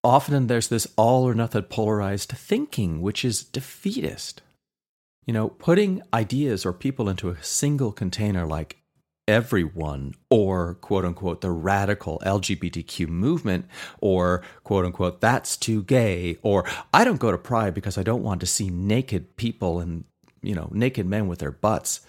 Often 0.04 0.48
there's 0.48 0.68
this 0.68 0.88
all 0.98 1.24
or 1.24 1.34
nothing 1.34 1.64
polarized 1.64 2.30
thinking, 2.30 3.02
which 3.02 3.24
is 3.24 3.44
defeatist. 3.44 4.42
You 5.26 5.34
know, 5.34 5.50
putting 5.50 6.02
ideas 6.14 6.66
or 6.66 6.74
people 6.74 7.08
into 7.08 7.30
a 7.30 7.42
single 7.42 7.94
container 7.94 8.46
like 8.46 8.83
everyone 9.28 10.14
or 10.30 10.76
quote 10.76 11.06
unquote 11.06 11.42
the 11.42 11.52
radical 11.52 12.22
LGBTQ 12.26 13.08
movement 13.08 13.66
or 14.02 14.44
quote 14.64 14.86
unquote 14.86 15.22
that's 15.22 15.56
too 15.56 15.84
gay 15.84 16.38
or 16.42 16.66
I 16.94 17.06
don't 17.06 17.20
go 17.20 17.32
to 17.32 17.38
Pride 17.38 17.74
because 17.74 17.98
I 17.98 18.04
don't 18.04 18.24
want 18.24 18.42
to 18.42 18.48
see 18.48 18.70
naked 18.70 19.38
people 19.38 19.80
and 19.80 20.04
you 20.42 20.54
know 20.54 20.70
naked 20.74 21.06
men 21.06 21.28
with 21.28 21.40
their 21.40 21.52
butts 21.52 22.02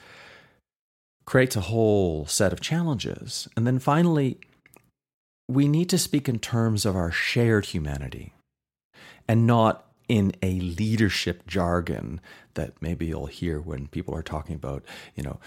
creates 1.25 1.57
a 1.57 1.63
whole 1.63 2.27
set 2.27 2.53
of 2.53 2.61
challenges. 2.61 3.49
And 3.57 3.67
then 3.67 3.79
finally 3.79 4.39
we 5.49 5.69
need 5.69 5.89
to 5.91 5.99
speak 5.99 6.29
in 6.29 6.39
terms 6.39 6.85
of 6.85 6.97
our 6.97 7.13
shared 7.13 7.67
humanity 7.67 8.33
and 9.29 9.47
not 9.47 9.87
in 10.09 10.33
a 10.43 10.61
leadership 10.61 11.47
jargon 11.47 12.21
that 12.55 12.75
maybe 12.81 13.07
you'll 13.07 13.27
hear 13.27 13.61
when 13.61 13.87
people 13.87 14.15
are 14.15 14.23
talking 14.23 14.55
about, 14.55 14.85
you 15.15 15.23
know, 15.23 15.39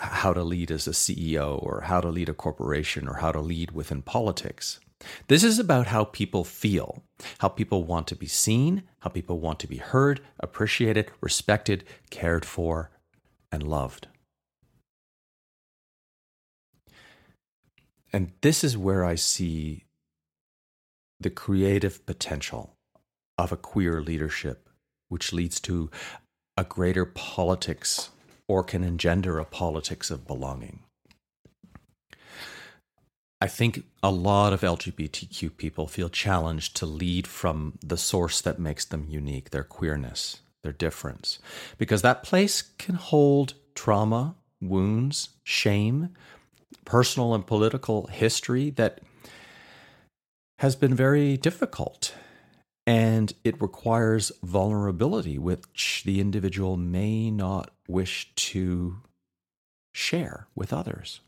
how 0.00 0.32
to 0.32 0.42
lead 0.42 0.70
as 0.70 0.86
a 0.86 0.92
CEO 0.92 1.62
or 1.62 1.82
how 1.82 2.00
to 2.00 2.08
lead 2.08 2.28
a 2.30 2.34
corporation 2.34 3.06
or 3.06 3.16
how 3.16 3.30
to 3.30 3.40
lead 3.40 3.72
within 3.72 4.00
politics. 4.00 4.80
This 5.28 5.44
is 5.44 5.58
about 5.58 5.88
how 5.88 6.04
people 6.04 6.42
feel, 6.42 7.02
how 7.38 7.48
people 7.48 7.84
want 7.84 8.06
to 8.08 8.16
be 8.16 8.26
seen, 8.26 8.84
how 9.00 9.10
people 9.10 9.40
want 9.40 9.58
to 9.60 9.66
be 9.66 9.76
heard, 9.76 10.20
appreciated, 10.38 11.10
respected, 11.20 11.84
cared 12.10 12.44
for, 12.44 12.90
and 13.52 13.62
loved. 13.62 14.08
And 18.12 18.32
this 18.40 18.64
is 18.64 18.76
where 18.76 19.04
I 19.04 19.14
see 19.14 19.84
the 21.20 21.30
creative 21.30 22.04
potential 22.06 22.74
of 23.36 23.52
a 23.52 23.56
queer 23.56 24.00
leadership, 24.00 24.68
which 25.08 25.32
leads 25.32 25.60
to 25.60 25.90
a 26.56 26.64
greater 26.64 27.04
politics 27.04 28.10
or 28.50 28.64
can 28.64 28.82
engender 28.82 29.38
a 29.38 29.44
politics 29.44 30.10
of 30.10 30.26
belonging. 30.26 30.80
I 33.40 33.46
think 33.46 33.84
a 34.02 34.10
lot 34.10 34.52
of 34.52 34.62
LGBTQ 34.62 35.56
people 35.56 35.86
feel 35.86 36.08
challenged 36.08 36.74
to 36.78 36.84
lead 36.84 37.28
from 37.28 37.78
the 37.80 37.96
source 37.96 38.40
that 38.40 38.58
makes 38.58 38.84
them 38.84 39.06
unique, 39.08 39.50
their 39.50 39.62
queerness, 39.62 40.40
their 40.64 40.72
difference, 40.72 41.38
because 41.78 42.02
that 42.02 42.24
place 42.24 42.60
can 42.60 42.96
hold 42.96 43.54
trauma, 43.76 44.34
wounds, 44.60 45.28
shame, 45.44 46.08
personal 46.84 47.36
and 47.36 47.46
political 47.46 48.08
history 48.08 48.70
that 48.70 49.00
has 50.58 50.74
been 50.74 50.92
very 50.92 51.36
difficult 51.36 52.14
and 52.86 53.32
it 53.44 53.60
requires 53.60 54.32
vulnerability, 54.42 55.38
which 55.38 56.02
the 56.04 56.20
individual 56.20 56.76
may 56.76 57.30
not 57.30 57.70
wish 57.86 58.32
to 58.34 58.98
share 59.92 60.46
with 60.54 60.72
others. 60.72 61.20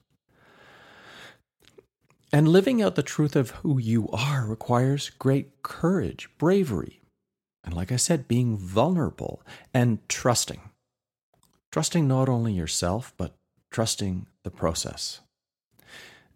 And 2.33 2.49
living 2.49 2.81
out 2.81 2.95
the 2.95 3.03
truth 3.03 3.37
of 3.37 3.51
who 3.51 3.79
you 3.79 4.09
are 4.09 4.47
requires 4.47 5.11
great 5.11 5.63
courage, 5.63 6.31
bravery, 6.39 7.01
and 7.63 7.75
like 7.75 7.93
I 7.93 7.97
said, 7.97 8.27
being 8.27 8.57
vulnerable 8.57 9.43
and 9.75 9.99
trusting. 10.09 10.61
Trusting 11.71 12.09
not 12.09 12.29
only 12.29 12.55
yourself, 12.55 13.13
but 13.17 13.37
trusting 13.71 14.27
the 14.43 14.51
process. 14.51 15.21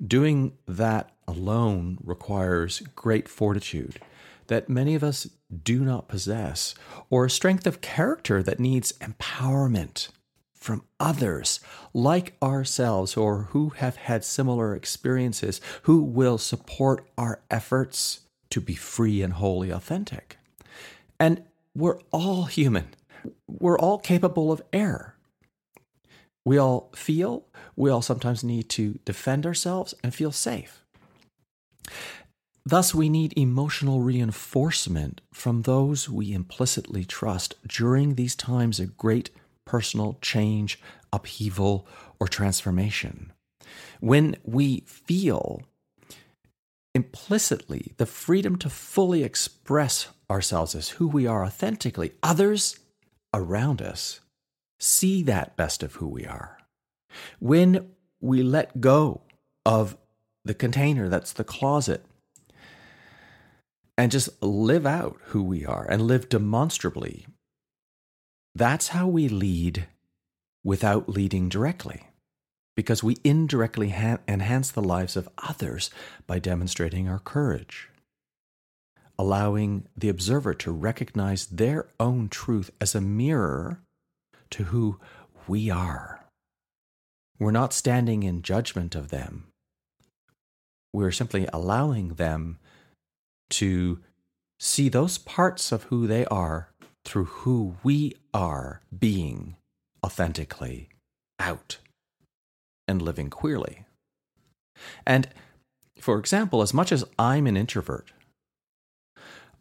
Doing 0.04 0.52
that 0.68 1.10
alone 1.26 1.98
requires 2.04 2.80
great 2.94 3.28
fortitude 3.28 3.98
that 4.48 4.68
many 4.68 4.94
of 4.94 5.04
us 5.04 5.28
do 5.62 5.84
not 5.84 6.08
possess, 6.08 6.74
or 7.10 7.24
a 7.24 7.30
strength 7.30 7.66
of 7.66 7.80
character 7.80 8.42
that 8.42 8.60
needs 8.60 8.92
empowerment 8.94 10.08
from 10.54 10.82
others 10.98 11.60
like 11.94 12.34
ourselves 12.42 13.16
or 13.16 13.44
who 13.50 13.68
have 13.70 13.96
had 13.96 14.24
similar 14.24 14.74
experiences, 14.74 15.60
who 15.82 16.02
will 16.02 16.38
support 16.38 17.06
our 17.16 17.40
efforts 17.50 18.22
to 18.50 18.60
be 18.60 18.74
free 18.74 19.22
and 19.22 19.34
wholly 19.34 19.70
authentic. 19.70 20.38
And 21.20 21.44
we're 21.74 22.00
all 22.10 22.44
human, 22.44 22.94
we're 23.46 23.78
all 23.78 23.98
capable 23.98 24.50
of 24.50 24.62
error. 24.72 25.14
We 26.44 26.58
all 26.58 26.90
feel, 26.94 27.44
we 27.74 27.90
all 27.90 28.02
sometimes 28.02 28.44
need 28.44 28.68
to 28.70 28.98
defend 29.04 29.46
ourselves 29.46 29.94
and 30.02 30.14
feel 30.14 30.32
safe. 30.32 30.84
Thus, 32.68 32.92
we 32.92 33.08
need 33.08 33.32
emotional 33.36 34.00
reinforcement 34.00 35.20
from 35.32 35.62
those 35.62 36.10
we 36.10 36.32
implicitly 36.32 37.04
trust 37.04 37.54
during 37.64 38.16
these 38.16 38.34
times 38.34 38.80
of 38.80 38.96
great 38.96 39.30
personal 39.64 40.18
change, 40.20 40.80
upheaval, 41.12 41.86
or 42.18 42.26
transformation. 42.26 43.32
When 44.00 44.34
we 44.42 44.80
feel 44.80 45.62
implicitly 46.92 47.92
the 47.98 48.06
freedom 48.06 48.56
to 48.56 48.68
fully 48.68 49.22
express 49.22 50.08
ourselves 50.28 50.74
as 50.74 50.88
who 50.88 51.06
we 51.06 51.24
are 51.24 51.44
authentically, 51.44 52.14
others 52.20 52.80
around 53.32 53.80
us 53.80 54.18
see 54.80 55.22
that 55.22 55.56
best 55.56 55.84
of 55.84 55.94
who 55.94 56.08
we 56.08 56.26
are. 56.26 56.58
When 57.38 57.92
we 58.20 58.42
let 58.42 58.80
go 58.80 59.20
of 59.64 59.96
the 60.44 60.54
container 60.54 61.08
that's 61.08 61.32
the 61.32 61.44
closet 61.44 62.04
and 63.96 64.12
just 64.12 64.42
live 64.42 64.86
out 64.86 65.18
who 65.26 65.42
we 65.42 65.64
are 65.64 65.86
and 65.88 66.02
live 66.02 66.28
demonstrably, 66.28 67.26
that's 68.54 68.88
how 68.88 69.06
we 69.06 69.28
lead 69.28 69.86
without 70.64 71.08
leading 71.08 71.48
directly. 71.48 72.02
Because 72.74 73.02
we 73.02 73.16
indirectly 73.24 73.90
ha- 73.90 74.18
enhance 74.28 74.70
the 74.70 74.82
lives 74.82 75.16
of 75.16 75.28
others 75.38 75.90
by 76.26 76.38
demonstrating 76.38 77.08
our 77.08 77.18
courage, 77.18 77.88
allowing 79.18 79.86
the 79.96 80.10
observer 80.10 80.52
to 80.54 80.72
recognize 80.72 81.46
their 81.46 81.86
own 81.98 82.28
truth 82.28 82.70
as 82.80 82.94
a 82.94 83.00
mirror 83.00 83.80
to 84.50 84.64
who 84.64 85.00
we 85.48 85.70
are. 85.70 86.24
We're 87.38 87.50
not 87.50 87.72
standing 87.72 88.22
in 88.22 88.42
judgment 88.42 88.94
of 88.94 89.08
them. 89.08 89.46
We're 90.92 91.12
simply 91.12 91.46
allowing 91.52 92.14
them 92.14 92.58
to 93.50 94.00
see 94.58 94.88
those 94.88 95.18
parts 95.18 95.72
of 95.72 95.84
who 95.84 96.06
they 96.06 96.24
are 96.26 96.70
through 97.04 97.24
who 97.24 97.76
we 97.82 98.14
are 98.34 98.82
being 98.96 99.56
authentically 100.04 100.88
out 101.38 101.78
and 102.88 103.02
living 103.02 103.30
queerly. 103.30 103.84
And 105.06 105.28
for 106.00 106.18
example, 106.18 106.62
as 106.62 106.74
much 106.74 106.92
as 106.92 107.04
I'm 107.18 107.46
an 107.46 107.56
introvert, 107.56 108.12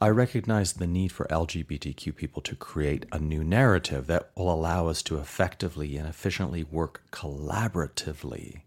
I 0.01 0.09
recognize 0.09 0.73
the 0.73 0.87
need 0.87 1.11
for 1.13 1.25
LGBTQ 1.27 2.15
people 2.15 2.41
to 2.43 2.55
create 2.55 3.05
a 3.11 3.19
new 3.19 3.43
narrative 3.43 4.07
that 4.07 4.29
will 4.35 4.53
allow 4.53 4.87
us 4.87 5.01
to 5.03 5.17
effectively 5.17 5.95
and 5.95 6.07
efficiently 6.07 6.63
work 6.63 7.03
collaboratively 7.11 8.61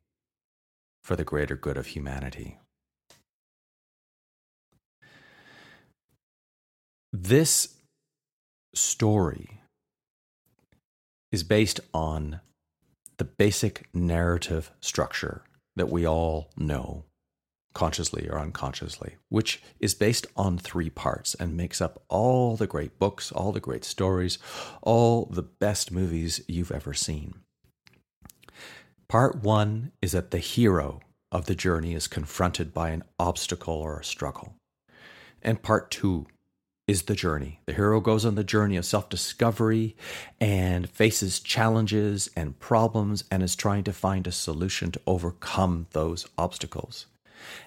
for 1.05 1.17
the 1.17 1.25
greater 1.25 1.55
good 1.55 1.77
of 1.77 1.89
humanity. 1.89 2.59
This 7.13 7.77
story 8.75 9.61
is 11.33 11.43
based 11.43 11.81
on 11.95 12.41
the 13.17 13.25
basic 13.25 13.89
narrative 13.95 14.71
structure 14.81 15.43
that 15.77 15.89
we 15.89 16.07
all 16.07 16.51
know 16.57 17.05
consciously 17.73 18.29
or 18.29 18.39
unconsciously, 18.39 19.17
which 19.29 19.63
is 19.81 19.95
based 19.95 20.27
on 20.37 20.59
three 20.59 20.91
parts 20.91 21.35
and 21.35 21.57
makes 21.57 21.81
up 21.81 22.03
all 22.09 22.57
the 22.57 22.67
great 22.67 22.99
books, 22.99 23.33
all 23.33 23.53
the 23.53 23.61
great 23.61 23.85
stories, 23.85 24.39
all 24.83 25.27
the 25.27 25.43
best 25.43 25.91
movies 25.91 26.43
you've 26.47 26.73
ever 26.73 26.93
seen. 26.93 27.35
Part 29.09 29.37
one 29.37 29.93
is 30.03 30.13
that 30.13 30.31
the 30.31 30.39
hero 30.39 31.01
of 31.33 31.47
the 31.47 31.55
journey 31.55 31.95
is 31.95 32.07
confronted 32.07 32.75
by 32.75 32.91
an 32.91 33.05
obstacle 33.19 33.75
or 33.75 34.01
a 34.01 34.05
struggle. 34.05 34.55
And 35.43 35.63
part 35.63 35.91
two 35.91 36.27
is 36.89 37.03
the 37.03 37.15
journey. 37.15 37.61
The 37.67 37.75
hero 37.75 38.01
goes 38.01 38.25
on 38.25 38.35
the 38.35 38.43
journey 38.43 38.77
of 38.77 38.87
self 38.87 39.09
discovery 39.11 39.95
and 40.41 40.89
faces 40.89 41.39
challenges 41.39 42.31
and 42.35 42.59
problems 42.59 43.23
and 43.31 43.43
is 43.43 43.55
trying 43.55 43.85
to 43.85 43.93
find 43.93 44.27
a 44.27 44.33
solution 44.33 44.91
to 44.93 45.01
overcome 45.07 45.87
those 45.93 46.27
obstacles. 46.39 47.07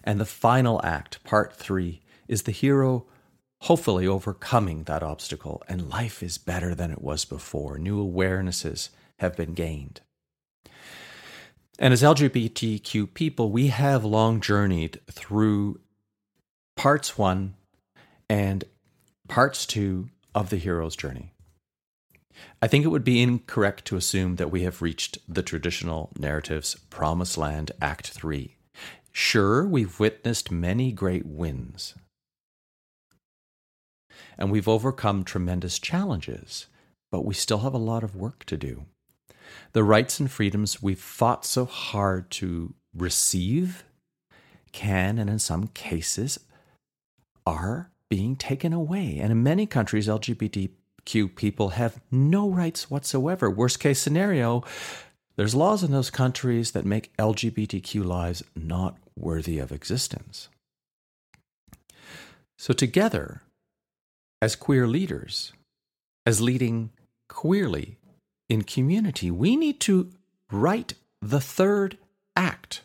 And 0.04 0.20
the 0.20 0.26
final 0.26 0.82
act, 0.84 1.24
part 1.24 1.54
three, 1.54 2.02
is 2.28 2.44
the 2.44 2.52
hero 2.52 3.06
hopefully 3.62 4.08
overcoming 4.08 4.84
that 4.84 5.04
obstacle, 5.04 5.62
and 5.70 5.88
life 5.88 6.24
is 6.24 6.40
better 6.40 6.74
than 6.74 6.90
it 6.90 7.02
was 7.02 7.26
before. 7.26 7.78
New 7.78 8.04
awarenesses 8.04 8.90
have 9.20 9.38
been 9.38 9.54
gained. 9.54 10.02
And 11.78 11.94
as 11.94 12.02
LGBTQ 12.02 13.14
people, 13.14 13.52
we 13.52 13.68
have 13.68 14.04
long 14.04 14.42
journeyed 14.42 15.00
through 15.12 15.80
parts 16.76 17.20
one 17.20 17.54
and 18.28 18.64
parts 19.32 19.66
two 19.66 20.10
of 20.36 20.50
the 20.50 20.58
hero's 20.58 20.94
journey. 20.94 21.32
I 22.62 22.68
think 22.68 22.84
it 22.84 22.90
would 22.90 23.06
be 23.06 23.22
incorrect 23.22 23.86
to 23.86 23.96
assume 23.96 24.36
that 24.36 24.52
we 24.52 24.64
have 24.64 24.82
reached 24.82 25.20
the 25.26 25.42
traditional 25.42 26.12
narrative's 26.20 26.76
Promised 26.90 27.38
Land 27.38 27.72
Act 27.82 28.10
3. 28.10 28.58
Sure, 29.14 29.66
we've 29.66 29.98
witnessed 30.02 30.52
many 30.52 30.92
great 30.92 31.26
wins, 31.26 31.96
and 34.38 34.52
we've 34.52 34.68
overcome 34.68 35.24
tremendous 35.24 35.80
challenges, 35.80 36.68
but 37.10 37.24
we 37.24 37.34
still 37.34 37.60
have 37.60 37.74
a 37.74 37.78
lot 37.78 38.04
of 38.04 38.18
work 38.18 38.44
to 38.48 38.58
do. 38.58 38.84
The 39.72 39.86
rights 39.86 40.20
and 40.20 40.30
freedoms 40.30 40.84
we've 40.84 41.00
fought 41.00 41.46
so 41.46 41.64
hard 41.64 42.30
to 42.32 42.74
receive 42.94 43.86
can, 44.74 45.18
and 45.18 45.30
in 45.30 45.40
some 45.40 45.68
cases, 45.68 46.38
are 47.46 47.92
being 48.12 48.36
taken 48.36 48.74
away. 48.74 49.20
And 49.22 49.32
in 49.32 49.42
many 49.42 49.66
countries, 49.66 50.10
LGBTQ 50.10 51.34
people 51.34 51.70
have 51.70 52.02
no 52.12 52.50
rights 52.50 52.92
whatsoever. 52.92 53.50
Worst 53.50 53.80
case 53.80 54.00
scenario, 54.00 54.66
there's 55.38 55.56
laws 55.56 55.82
in 55.82 55.92
those 55.92 56.10
countries 56.10 56.72
that 56.72 56.84
make 56.84 57.16
LGBTQ 57.16 58.04
lives 58.04 58.44
not 58.54 58.98
worthy 59.16 59.60
of 59.60 59.72
existence. 59.72 60.50
So, 62.58 62.74
together, 62.74 63.44
as 64.42 64.58
queer 64.58 64.88
leaders, 64.88 65.54
as 66.26 66.42
leading 66.42 66.90
queerly 67.30 67.98
in 68.50 68.64
community, 68.64 69.32
we 69.32 69.56
need 69.56 69.80
to 69.80 70.12
write 70.52 70.96
the 71.22 71.40
third 71.40 71.98
act. 72.36 72.82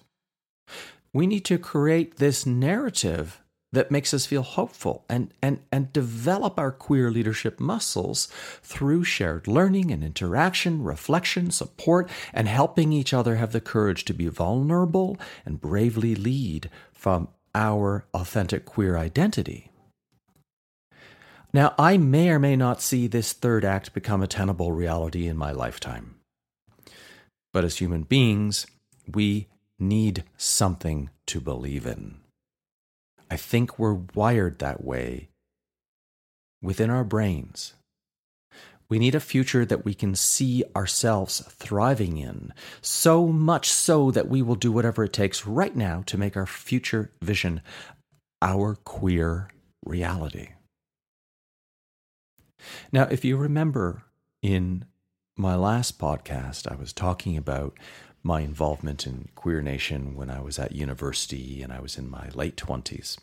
We 1.12 1.26
need 1.26 1.44
to 1.46 1.58
create 1.58 2.18
this 2.18 2.46
narrative 2.46 3.42
that 3.76 3.90
makes 3.90 4.12
us 4.12 4.26
feel 4.26 4.42
hopeful 4.42 5.04
and, 5.08 5.32
and, 5.40 5.60
and 5.70 5.92
develop 5.92 6.58
our 6.58 6.72
queer 6.72 7.10
leadership 7.10 7.60
muscles 7.60 8.26
through 8.62 9.04
shared 9.04 9.46
learning 9.46 9.90
and 9.90 10.02
interaction, 10.02 10.82
reflection, 10.82 11.50
support, 11.50 12.10
and 12.32 12.48
helping 12.48 12.92
each 12.92 13.14
other 13.14 13.36
have 13.36 13.52
the 13.52 13.60
courage 13.60 14.04
to 14.06 14.14
be 14.14 14.28
vulnerable 14.28 15.16
and 15.44 15.60
bravely 15.60 16.14
lead 16.14 16.70
from 16.92 17.28
our 17.54 18.06
authentic 18.12 18.64
queer 18.64 18.96
identity. 18.96 19.70
Now, 21.52 21.74
I 21.78 21.96
may 21.96 22.30
or 22.30 22.38
may 22.38 22.56
not 22.56 22.82
see 22.82 23.06
this 23.06 23.32
third 23.32 23.64
act 23.64 23.94
become 23.94 24.22
a 24.22 24.26
tenable 24.26 24.72
reality 24.72 25.26
in 25.26 25.36
my 25.36 25.52
lifetime. 25.52 26.16
But 27.52 27.64
as 27.64 27.78
human 27.78 28.02
beings, 28.02 28.66
we 29.06 29.48
need 29.78 30.24
something 30.36 31.10
to 31.26 31.40
believe 31.40 31.86
in. 31.86 32.20
I 33.30 33.36
think 33.36 33.78
we're 33.78 34.00
wired 34.14 34.58
that 34.58 34.84
way 34.84 35.28
within 36.62 36.90
our 36.90 37.04
brains. 37.04 37.74
We 38.88 38.98
need 39.00 39.16
a 39.16 39.20
future 39.20 39.64
that 39.64 39.84
we 39.84 39.94
can 39.94 40.14
see 40.14 40.62
ourselves 40.76 41.40
thriving 41.48 42.18
in, 42.18 42.52
so 42.80 43.26
much 43.26 43.68
so 43.68 44.12
that 44.12 44.28
we 44.28 44.42
will 44.42 44.54
do 44.54 44.70
whatever 44.70 45.02
it 45.04 45.12
takes 45.12 45.44
right 45.44 45.74
now 45.74 46.04
to 46.06 46.16
make 46.16 46.36
our 46.36 46.46
future 46.46 47.10
vision 47.20 47.62
our 48.40 48.76
queer 48.76 49.48
reality. 49.84 50.50
Now, 52.92 53.08
if 53.10 53.24
you 53.24 53.36
remember 53.36 54.04
in 54.40 54.84
my 55.36 55.56
last 55.56 55.98
podcast, 55.98 56.70
I 56.70 56.76
was 56.76 56.92
talking 56.92 57.36
about 57.36 57.76
my 58.26 58.40
involvement 58.40 59.06
in 59.06 59.28
Queer 59.36 59.62
Nation 59.62 60.16
when 60.16 60.28
I 60.28 60.40
was 60.40 60.58
at 60.58 60.72
university 60.72 61.62
and 61.62 61.72
I 61.72 61.80
was 61.80 61.96
in 61.96 62.10
my 62.10 62.28
late 62.34 62.56
20s. 62.56 63.16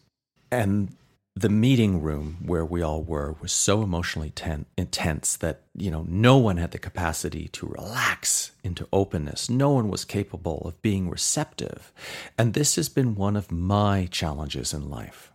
And 0.50 0.96
the 1.36 1.50
meeting 1.50 2.02
room 2.02 2.38
where 2.46 2.66
we 2.66 2.82
all 2.82 3.04
were 3.04 3.36
was 3.42 3.52
so 3.52 3.82
emotionally 3.82 4.30
ten- 4.30 4.68
intense 4.78 5.36
that 5.38 5.62
you 5.76 5.90
know 5.90 6.06
no 6.08 6.38
one 6.38 6.58
had 6.58 6.72
the 6.72 6.78
capacity 6.78 7.48
to 7.50 7.66
relax 7.66 8.52
into 8.64 8.88
openness. 8.94 9.50
No 9.50 9.72
one 9.72 9.90
was 9.90 10.06
capable 10.06 10.62
of 10.66 10.82
being 10.84 11.10
receptive. 11.10 11.92
And 12.38 12.54
this 12.54 12.76
has 12.76 12.88
been 12.88 13.16
one 13.16 13.36
of 13.36 13.52
my 13.52 14.08
challenges 14.12 14.74
in 14.74 14.90
life 14.90 15.33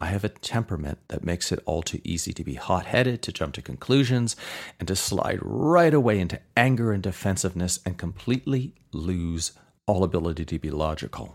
I 0.00 0.06
have 0.06 0.24
a 0.24 0.28
temperament 0.28 0.98
that 1.08 1.24
makes 1.24 1.50
it 1.50 1.60
all 1.66 1.82
too 1.82 2.00
easy 2.04 2.32
to 2.32 2.44
be 2.44 2.54
hot 2.54 2.86
headed, 2.86 3.22
to 3.22 3.32
jump 3.32 3.54
to 3.54 3.62
conclusions, 3.62 4.36
and 4.78 4.86
to 4.88 4.96
slide 4.96 5.40
right 5.42 5.92
away 5.92 6.20
into 6.20 6.40
anger 6.56 6.92
and 6.92 7.02
defensiveness 7.02 7.80
and 7.84 7.98
completely 7.98 8.74
lose 8.92 9.52
all 9.86 10.04
ability 10.04 10.44
to 10.44 10.58
be 10.58 10.70
logical. 10.70 11.34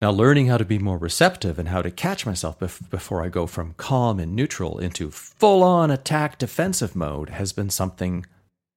Now, 0.00 0.12
learning 0.12 0.46
how 0.46 0.58
to 0.58 0.64
be 0.64 0.78
more 0.78 0.96
receptive 0.96 1.58
and 1.58 1.70
how 1.70 1.82
to 1.82 1.90
catch 1.90 2.24
myself 2.24 2.60
bef- 2.60 2.88
before 2.88 3.24
I 3.24 3.28
go 3.28 3.48
from 3.48 3.74
calm 3.76 4.20
and 4.20 4.36
neutral 4.36 4.78
into 4.78 5.10
full 5.10 5.64
on 5.64 5.90
attack 5.90 6.38
defensive 6.38 6.94
mode 6.94 7.30
has 7.30 7.52
been 7.52 7.68
something 7.68 8.24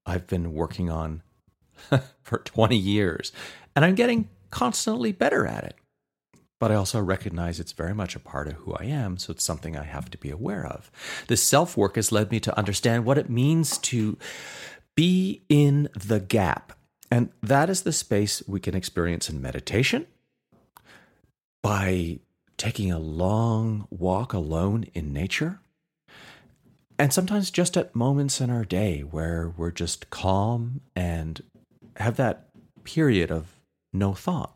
I've 0.04 0.26
been 0.26 0.52
working 0.52 0.90
on 0.90 1.22
for 2.24 2.40
20 2.40 2.76
years. 2.76 3.32
And 3.76 3.86
I'm 3.86 3.94
getting 3.94 4.30
constantly 4.50 5.12
better 5.12 5.46
at 5.46 5.64
it. 5.64 5.76
But 6.62 6.72
I 6.72 6.76
also 6.76 7.02
recognize 7.02 7.60
it's 7.60 7.72
very 7.72 7.96
much 7.96 8.16
a 8.16 8.20
part 8.20 8.48
of 8.48 8.54
who 8.54 8.76
I 8.76 8.84
am, 8.84 9.18
so 9.18 9.32
it's 9.32 9.44
something 9.44 9.76
I 9.76 9.84
have 9.84 10.12
to 10.12 10.18
be 10.20 10.30
aware 10.30 10.64
of. 10.64 10.92
This 11.26 11.42
self 11.42 11.76
work 11.76 11.96
has 11.96 12.12
led 12.12 12.30
me 12.30 12.40
to 12.40 12.56
understand 12.56 13.04
what 13.04 13.18
it 13.18 13.32
means 13.32 13.80
to 13.80 14.16
be 14.94 15.42
in 15.50 15.90
the 15.96 16.20
gap. 16.20 16.74
And 17.10 17.32
that 17.42 17.72
is 17.72 17.82
the 17.82 17.92
space 17.92 18.44
we 18.48 18.60
can 18.60 18.76
experience 18.76 19.28
in 19.28 19.42
meditation 19.42 20.06
by 21.64 22.20
taking 22.58 22.92
a 22.92 23.00
long 23.00 23.88
walk 23.90 24.32
alone 24.32 24.86
in 24.94 25.12
nature. 25.12 25.62
And 27.00 27.12
sometimes 27.12 27.50
just 27.50 27.76
at 27.76 27.96
moments 27.96 28.40
in 28.40 28.52
our 28.52 28.66
day 28.66 29.02
where 29.02 29.52
we're 29.58 29.72
just 29.72 30.12
calm 30.12 30.82
and 30.96 31.42
have 31.96 32.18
that 32.18 32.50
period 32.84 33.32
of 33.32 33.48
no 33.92 34.14
thought. 34.14 34.56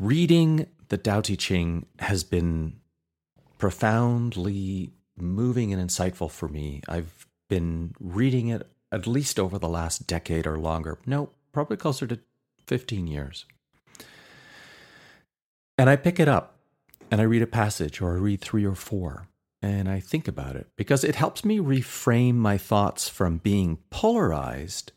Reading 0.00 0.66
the 0.88 0.96
Tao 0.96 1.20
Te 1.20 1.36
Ching 1.36 1.84
has 1.98 2.24
been 2.24 2.80
profoundly 3.58 4.94
moving 5.18 5.74
and 5.74 5.90
insightful 5.90 6.30
for 6.30 6.48
me. 6.48 6.80
I've 6.88 7.26
been 7.50 7.94
reading 8.00 8.48
it 8.48 8.66
at 8.90 9.06
least 9.06 9.38
over 9.38 9.58
the 9.58 9.68
last 9.68 10.06
decade 10.06 10.46
or 10.46 10.58
longer. 10.58 10.96
No, 11.04 11.32
probably 11.52 11.76
closer 11.76 12.06
to 12.06 12.18
15 12.66 13.06
years. 13.06 13.44
And 15.76 15.90
I 15.90 15.96
pick 15.96 16.18
it 16.18 16.28
up 16.28 16.56
and 17.10 17.20
I 17.20 17.24
read 17.24 17.42
a 17.42 17.46
passage 17.46 18.00
or 18.00 18.14
I 18.14 18.20
read 18.20 18.40
three 18.40 18.64
or 18.64 18.74
four 18.74 19.28
and 19.60 19.86
I 19.86 20.00
think 20.00 20.26
about 20.26 20.56
it 20.56 20.68
because 20.76 21.04
it 21.04 21.16
helps 21.16 21.44
me 21.44 21.58
reframe 21.58 22.36
my 22.36 22.56
thoughts 22.56 23.10
from 23.10 23.36
being 23.36 23.76
polarized 23.90 24.92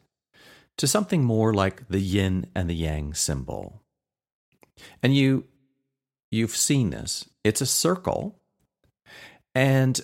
to 0.77 0.87
something 0.87 1.25
more 1.25 1.53
like 1.53 1.89
the 1.89 1.99
yin 1.99 2.45
and 2.55 2.69
the 2.69 2.75
yang 2.75 3.13
symbol. 3.13 3.82
And 5.01 5.15
you 5.15 5.45
you've 6.31 6.55
seen 6.55 6.89
this. 6.89 7.29
It's 7.43 7.61
a 7.61 7.65
circle 7.65 8.39
and 9.53 9.99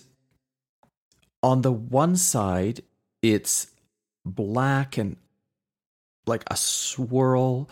on 1.41 1.61
the 1.61 1.71
one 1.71 2.15
side 2.15 2.81
it's 3.21 3.67
black 4.25 4.97
and 4.97 5.15
like 6.27 6.43
a 6.47 6.55
swirl 6.55 7.69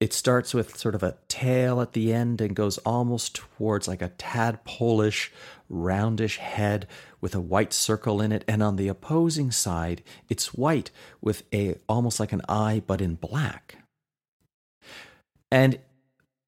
it 0.00 0.14
starts 0.14 0.54
with 0.54 0.78
sort 0.78 0.94
of 0.94 1.02
a 1.02 1.18
tail 1.28 1.82
at 1.82 1.92
the 1.92 2.12
end 2.12 2.40
and 2.40 2.56
goes 2.56 2.78
almost 2.78 3.34
towards 3.34 3.86
like 3.86 4.00
a 4.00 4.08
tadpoleish, 4.08 5.28
roundish 5.68 6.38
head 6.38 6.88
with 7.20 7.34
a 7.34 7.40
white 7.40 7.74
circle 7.74 8.22
in 8.22 8.32
it. 8.32 8.42
And 8.48 8.62
on 8.62 8.76
the 8.76 8.88
opposing 8.88 9.50
side, 9.50 10.02
it's 10.30 10.54
white 10.54 10.90
with 11.20 11.42
a 11.52 11.76
almost 11.86 12.18
like 12.18 12.32
an 12.32 12.40
eye, 12.48 12.82
but 12.86 13.02
in 13.02 13.16
black. 13.16 13.76
And 15.52 15.78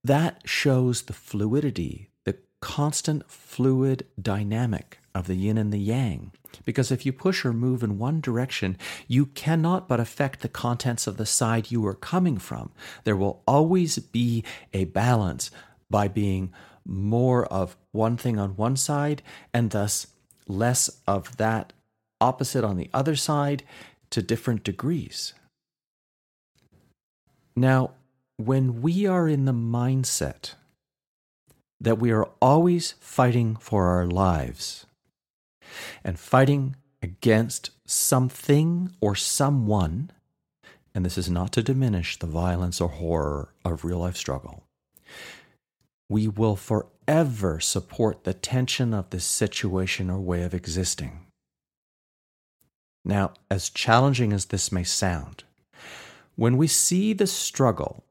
that 0.05 0.43
shows 0.45 1.03
the 1.03 1.13
fluidity, 1.13 2.11
the 2.25 2.37
constant 2.61 3.31
fluid 3.31 4.07
dynamic 4.21 4.99
of 5.15 5.27
the 5.27 5.35
yin 5.35 5.59
and 5.59 5.73
the 5.73 5.79
yang. 5.79 6.33
Because 6.65 6.91
if 6.91 7.07
you 7.07 7.13
push 7.13 7.45
or 7.45 7.53
move 7.53 7.83
in 7.83 7.99
one 7.99 8.21
direction, 8.21 8.77
you 9.07 9.27
cannot 9.27 9.89
but 9.89 10.01
affect 10.01 10.41
the 10.41 10.49
contents 10.49 11.07
of 11.07 11.17
the 11.17 11.27
side 11.27 11.71
you 11.71 11.87
are 11.87 11.95
coming 11.95 12.39
from. 12.39 12.73
There 13.05 13.17
will 13.17 13.43
always 13.47 13.99
be 13.99 14.45
a 14.73 14.85
balance 14.87 15.51
by 15.91 16.09
being 16.09 16.53
more 16.85 17.47
of 17.47 17.77
one 17.93 18.17
thing 18.17 18.39
on 18.39 18.57
one 18.57 18.77
side 18.77 19.23
and 19.55 19.71
thus 19.71 20.09
less 20.49 20.91
of 21.07 21.37
that 21.37 21.73
opposite 22.21 22.65
on 22.65 22.77
the 22.77 22.91
other 22.93 23.17
side 23.17 23.63
to 24.11 24.23
different 24.23 24.65
degrees. 24.65 25.35
Now, 27.55 27.93
when 28.47 28.83
we 28.83 29.07
are 29.07 29.29
in 29.29 29.45
the 29.45 29.53
mindset 29.53 30.55
that 31.81 31.99
we 31.99 32.11
are 32.11 32.29
always 32.41 32.93
fighting 33.01 33.57
for 33.57 33.87
our 33.87 34.07
lives, 34.07 34.87
and 36.05 36.19
fighting 36.19 36.77
against 37.03 37.71
something 37.87 38.95
or 39.01 39.17
someone, 39.17 40.11
and 40.95 41.05
this 41.05 41.19
is 41.19 41.29
not 41.29 41.53
to 41.53 41.63
diminish 41.63 42.19
the 42.19 42.27
violence 42.27 42.81
or 42.81 42.89
horror 42.89 43.53
of 43.65 43.85
real 43.85 43.99
life 43.99 44.17
struggle, 44.17 44.63
we 46.09 46.29
will 46.29 46.57
forever 46.57 47.59
support 47.59 48.25
the 48.25 48.35
tension 48.35 48.95
of 48.95 49.11
this 49.11 49.25
situation 49.25 50.11
or 50.11 50.21
way 50.21 50.43
of 50.43 50.55
existing. 50.55 51.27
Now, 53.05 53.33
as 53.51 53.71
challenging 53.71 54.33
as 54.33 54.47
this 54.47 54.71
may 54.71 54.85
sound, 54.85 55.43
when 56.37 56.57
we 56.57 56.69
see 56.69 57.13
the 57.13 57.27
struggle 57.27 58.05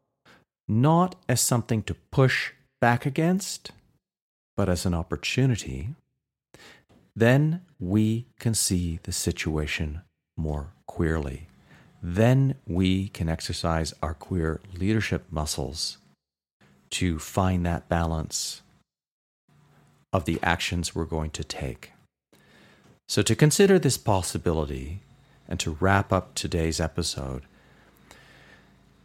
not 0.72 1.16
as 1.28 1.42
something 1.42 1.84
to 1.84 1.94
push 2.12 2.54
back 2.80 3.06
against, 3.06 3.72
but 4.56 4.70
as 4.70 4.86
an 4.86 4.94
opportunity, 4.94 5.90
then 7.14 7.62
we 7.78 8.26
can 8.40 8.54
see 8.54 8.98
the 9.04 9.12
situation 9.12 10.02
more 10.38 10.72
queerly. 10.88 11.48
Then 12.02 12.56
we 12.66 13.10
can 13.10 13.28
exercise 13.28 13.94
our 14.02 14.14
queer 14.14 14.62
leadership 14.74 15.26
muscles 15.30 15.98
to 16.92 17.20
find 17.20 17.66
that 17.66 17.90
balance 17.90 18.62
of 20.14 20.24
the 20.24 20.40
actions 20.42 20.96
we're 20.96 21.06
going 21.06 21.32
to 21.32 21.44
take. 21.44 21.92
So, 23.10 23.22
to 23.22 23.36
consider 23.36 23.78
this 23.78 23.98
possibility 23.98 25.02
and 25.50 25.60
to 25.60 25.78
wrap 25.82 26.14
up 26.14 26.34
today's 26.34 26.80
episode, 26.80 27.44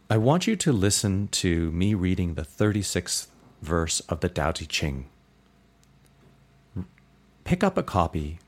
I 0.09 0.17
want 0.17 0.47
you 0.47 0.55
to 0.55 0.71
listen 0.71 1.27
to 1.29 1.71
me 1.71 1.93
reading 1.93 2.33
the 2.33 2.43
36th 2.43 3.27
verse 3.61 3.99
of 4.01 4.21
the 4.21 4.29
Tao 4.29 4.51
Te 4.51 4.65
Ching 4.65 5.09
pick 7.47 7.63
up 7.63 7.77
a 7.77 7.83
copy, 7.83 8.39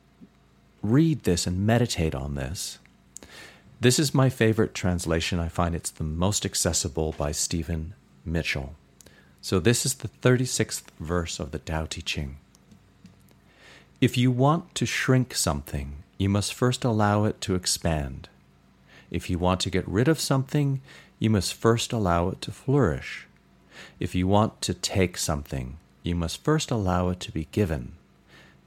read 0.83 1.23
this, 1.23 1.47
and 1.47 1.65
meditate 1.65 2.13
on 2.13 2.35
this. 2.35 2.79
This 3.79 3.97
is 3.97 4.13
my 4.13 4.29
favorite 4.29 4.73
translation. 4.73 5.39
I 5.39 5.47
find 5.47 5.73
it's 5.73 5.89
the 5.89 6.03
most 6.03 6.45
accessible 6.45 7.15
by 7.17 7.31
Stephen 7.31 7.93
Mitchell. 8.25 8.75
So, 9.41 9.57
this 9.59 9.85
is 9.85 9.93
the 9.95 10.09
36th 10.09 10.83
verse 10.99 11.39
of 11.39 11.51
the 11.51 11.59
Tao 11.59 11.85
Te 11.85 12.01
Ching. 12.01 12.39
If 14.01 14.17
you 14.17 14.31
want 14.31 14.75
to 14.75 14.85
shrink 14.85 15.33
something, 15.33 16.03
you 16.17 16.27
must 16.27 16.53
first 16.53 16.83
allow 16.83 17.23
it 17.23 17.39
to 17.39 17.55
expand. 17.55 18.27
If 19.09 19.29
you 19.29 19.39
want 19.39 19.61
to 19.61 19.69
get 19.69 19.87
rid 19.87 20.09
of 20.09 20.19
something, 20.19 20.81
you 21.19 21.29
must 21.29 21.53
first 21.53 21.93
allow 21.93 22.29
it 22.29 22.41
to 22.41 22.51
flourish. 22.51 23.27
If 23.99 24.15
you 24.15 24.27
want 24.27 24.61
to 24.61 24.73
take 24.73 25.17
something, 25.17 25.77
you 26.01 26.15
must 26.15 26.43
first 26.43 26.71
allow 26.71 27.09
it 27.09 27.19
to 27.21 27.31
be 27.31 27.47
given. 27.51 27.93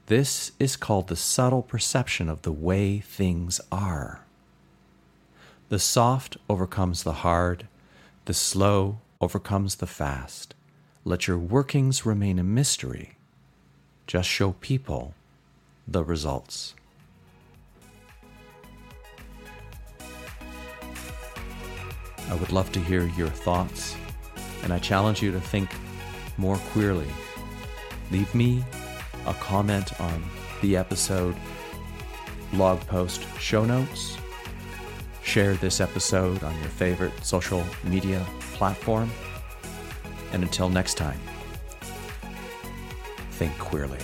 This 0.05 0.51
is 0.59 0.75
called 0.75 1.07
the 1.07 1.15
subtle 1.15 1.63
perception 1.63 2.29
of 2.29 2.43
the 2.43 2.51
way 2.51 2.99
things 2.99 3.59
are. 3.71 4.21
The 5.69 5.79
soft 5.79 6.37
overcomes 6.47 7.03
the 7.03 7.13
hard, 7.13 7.67
the 8.25 8.33
slow 8.33 8.99
overcomes 9.19 9.75
the 9.75 9.87
fast. 9.87 10.53
Let 11.05 11.27
your 11.27 11.37
workings 11.37 12.05
remain 12.05 12.37
a 12.37 12.43
mystery. 12.43 13.15
Just 14.05 14.29
show 14.29 14.53
people 14.53 15.15
the 15.87 16.03
results. 16.03 16.75
I 22.33 22.35
would 22.37 22.51
love 22.51 22.71
to 22.71 22.79
hear 22.79 23.05
your 23.15 23.27
thoughts, 23.27 23.95
and 24.63 24.73
I 24.73 24.79
challenge 24.79 25.21
you 25.21 25.31
to 25.33 25.39
think 25.39 25.69
more 26.37 26.57
queerly. 26.71 27.05
Leave 28.09 28.33
me 28.33 28.63
a 29.27 29.35
comment 29.35 30.01
on 30.01 30.23
the 30.63 30.75
episode, 30.75 31.35
blog 32.51 32.79
post, 32.87 33.27
show 33.39 33.65
notes. 33.65 34.17
Share 35.21 35.53
this 35.53 35.79
episode 35.79 36.43
on 36.43 36.59
your 36.59 36.69
favorite 36.69 37.13
social 37.23 37.63
media 37.83 38.25
platform. 38.55 39.11
And 40.31 40.41
until 40.41 40.69
next 40.69 40.95
time, 40.95 41.19
think 43.29 43.55
queerly. 43.59 43.99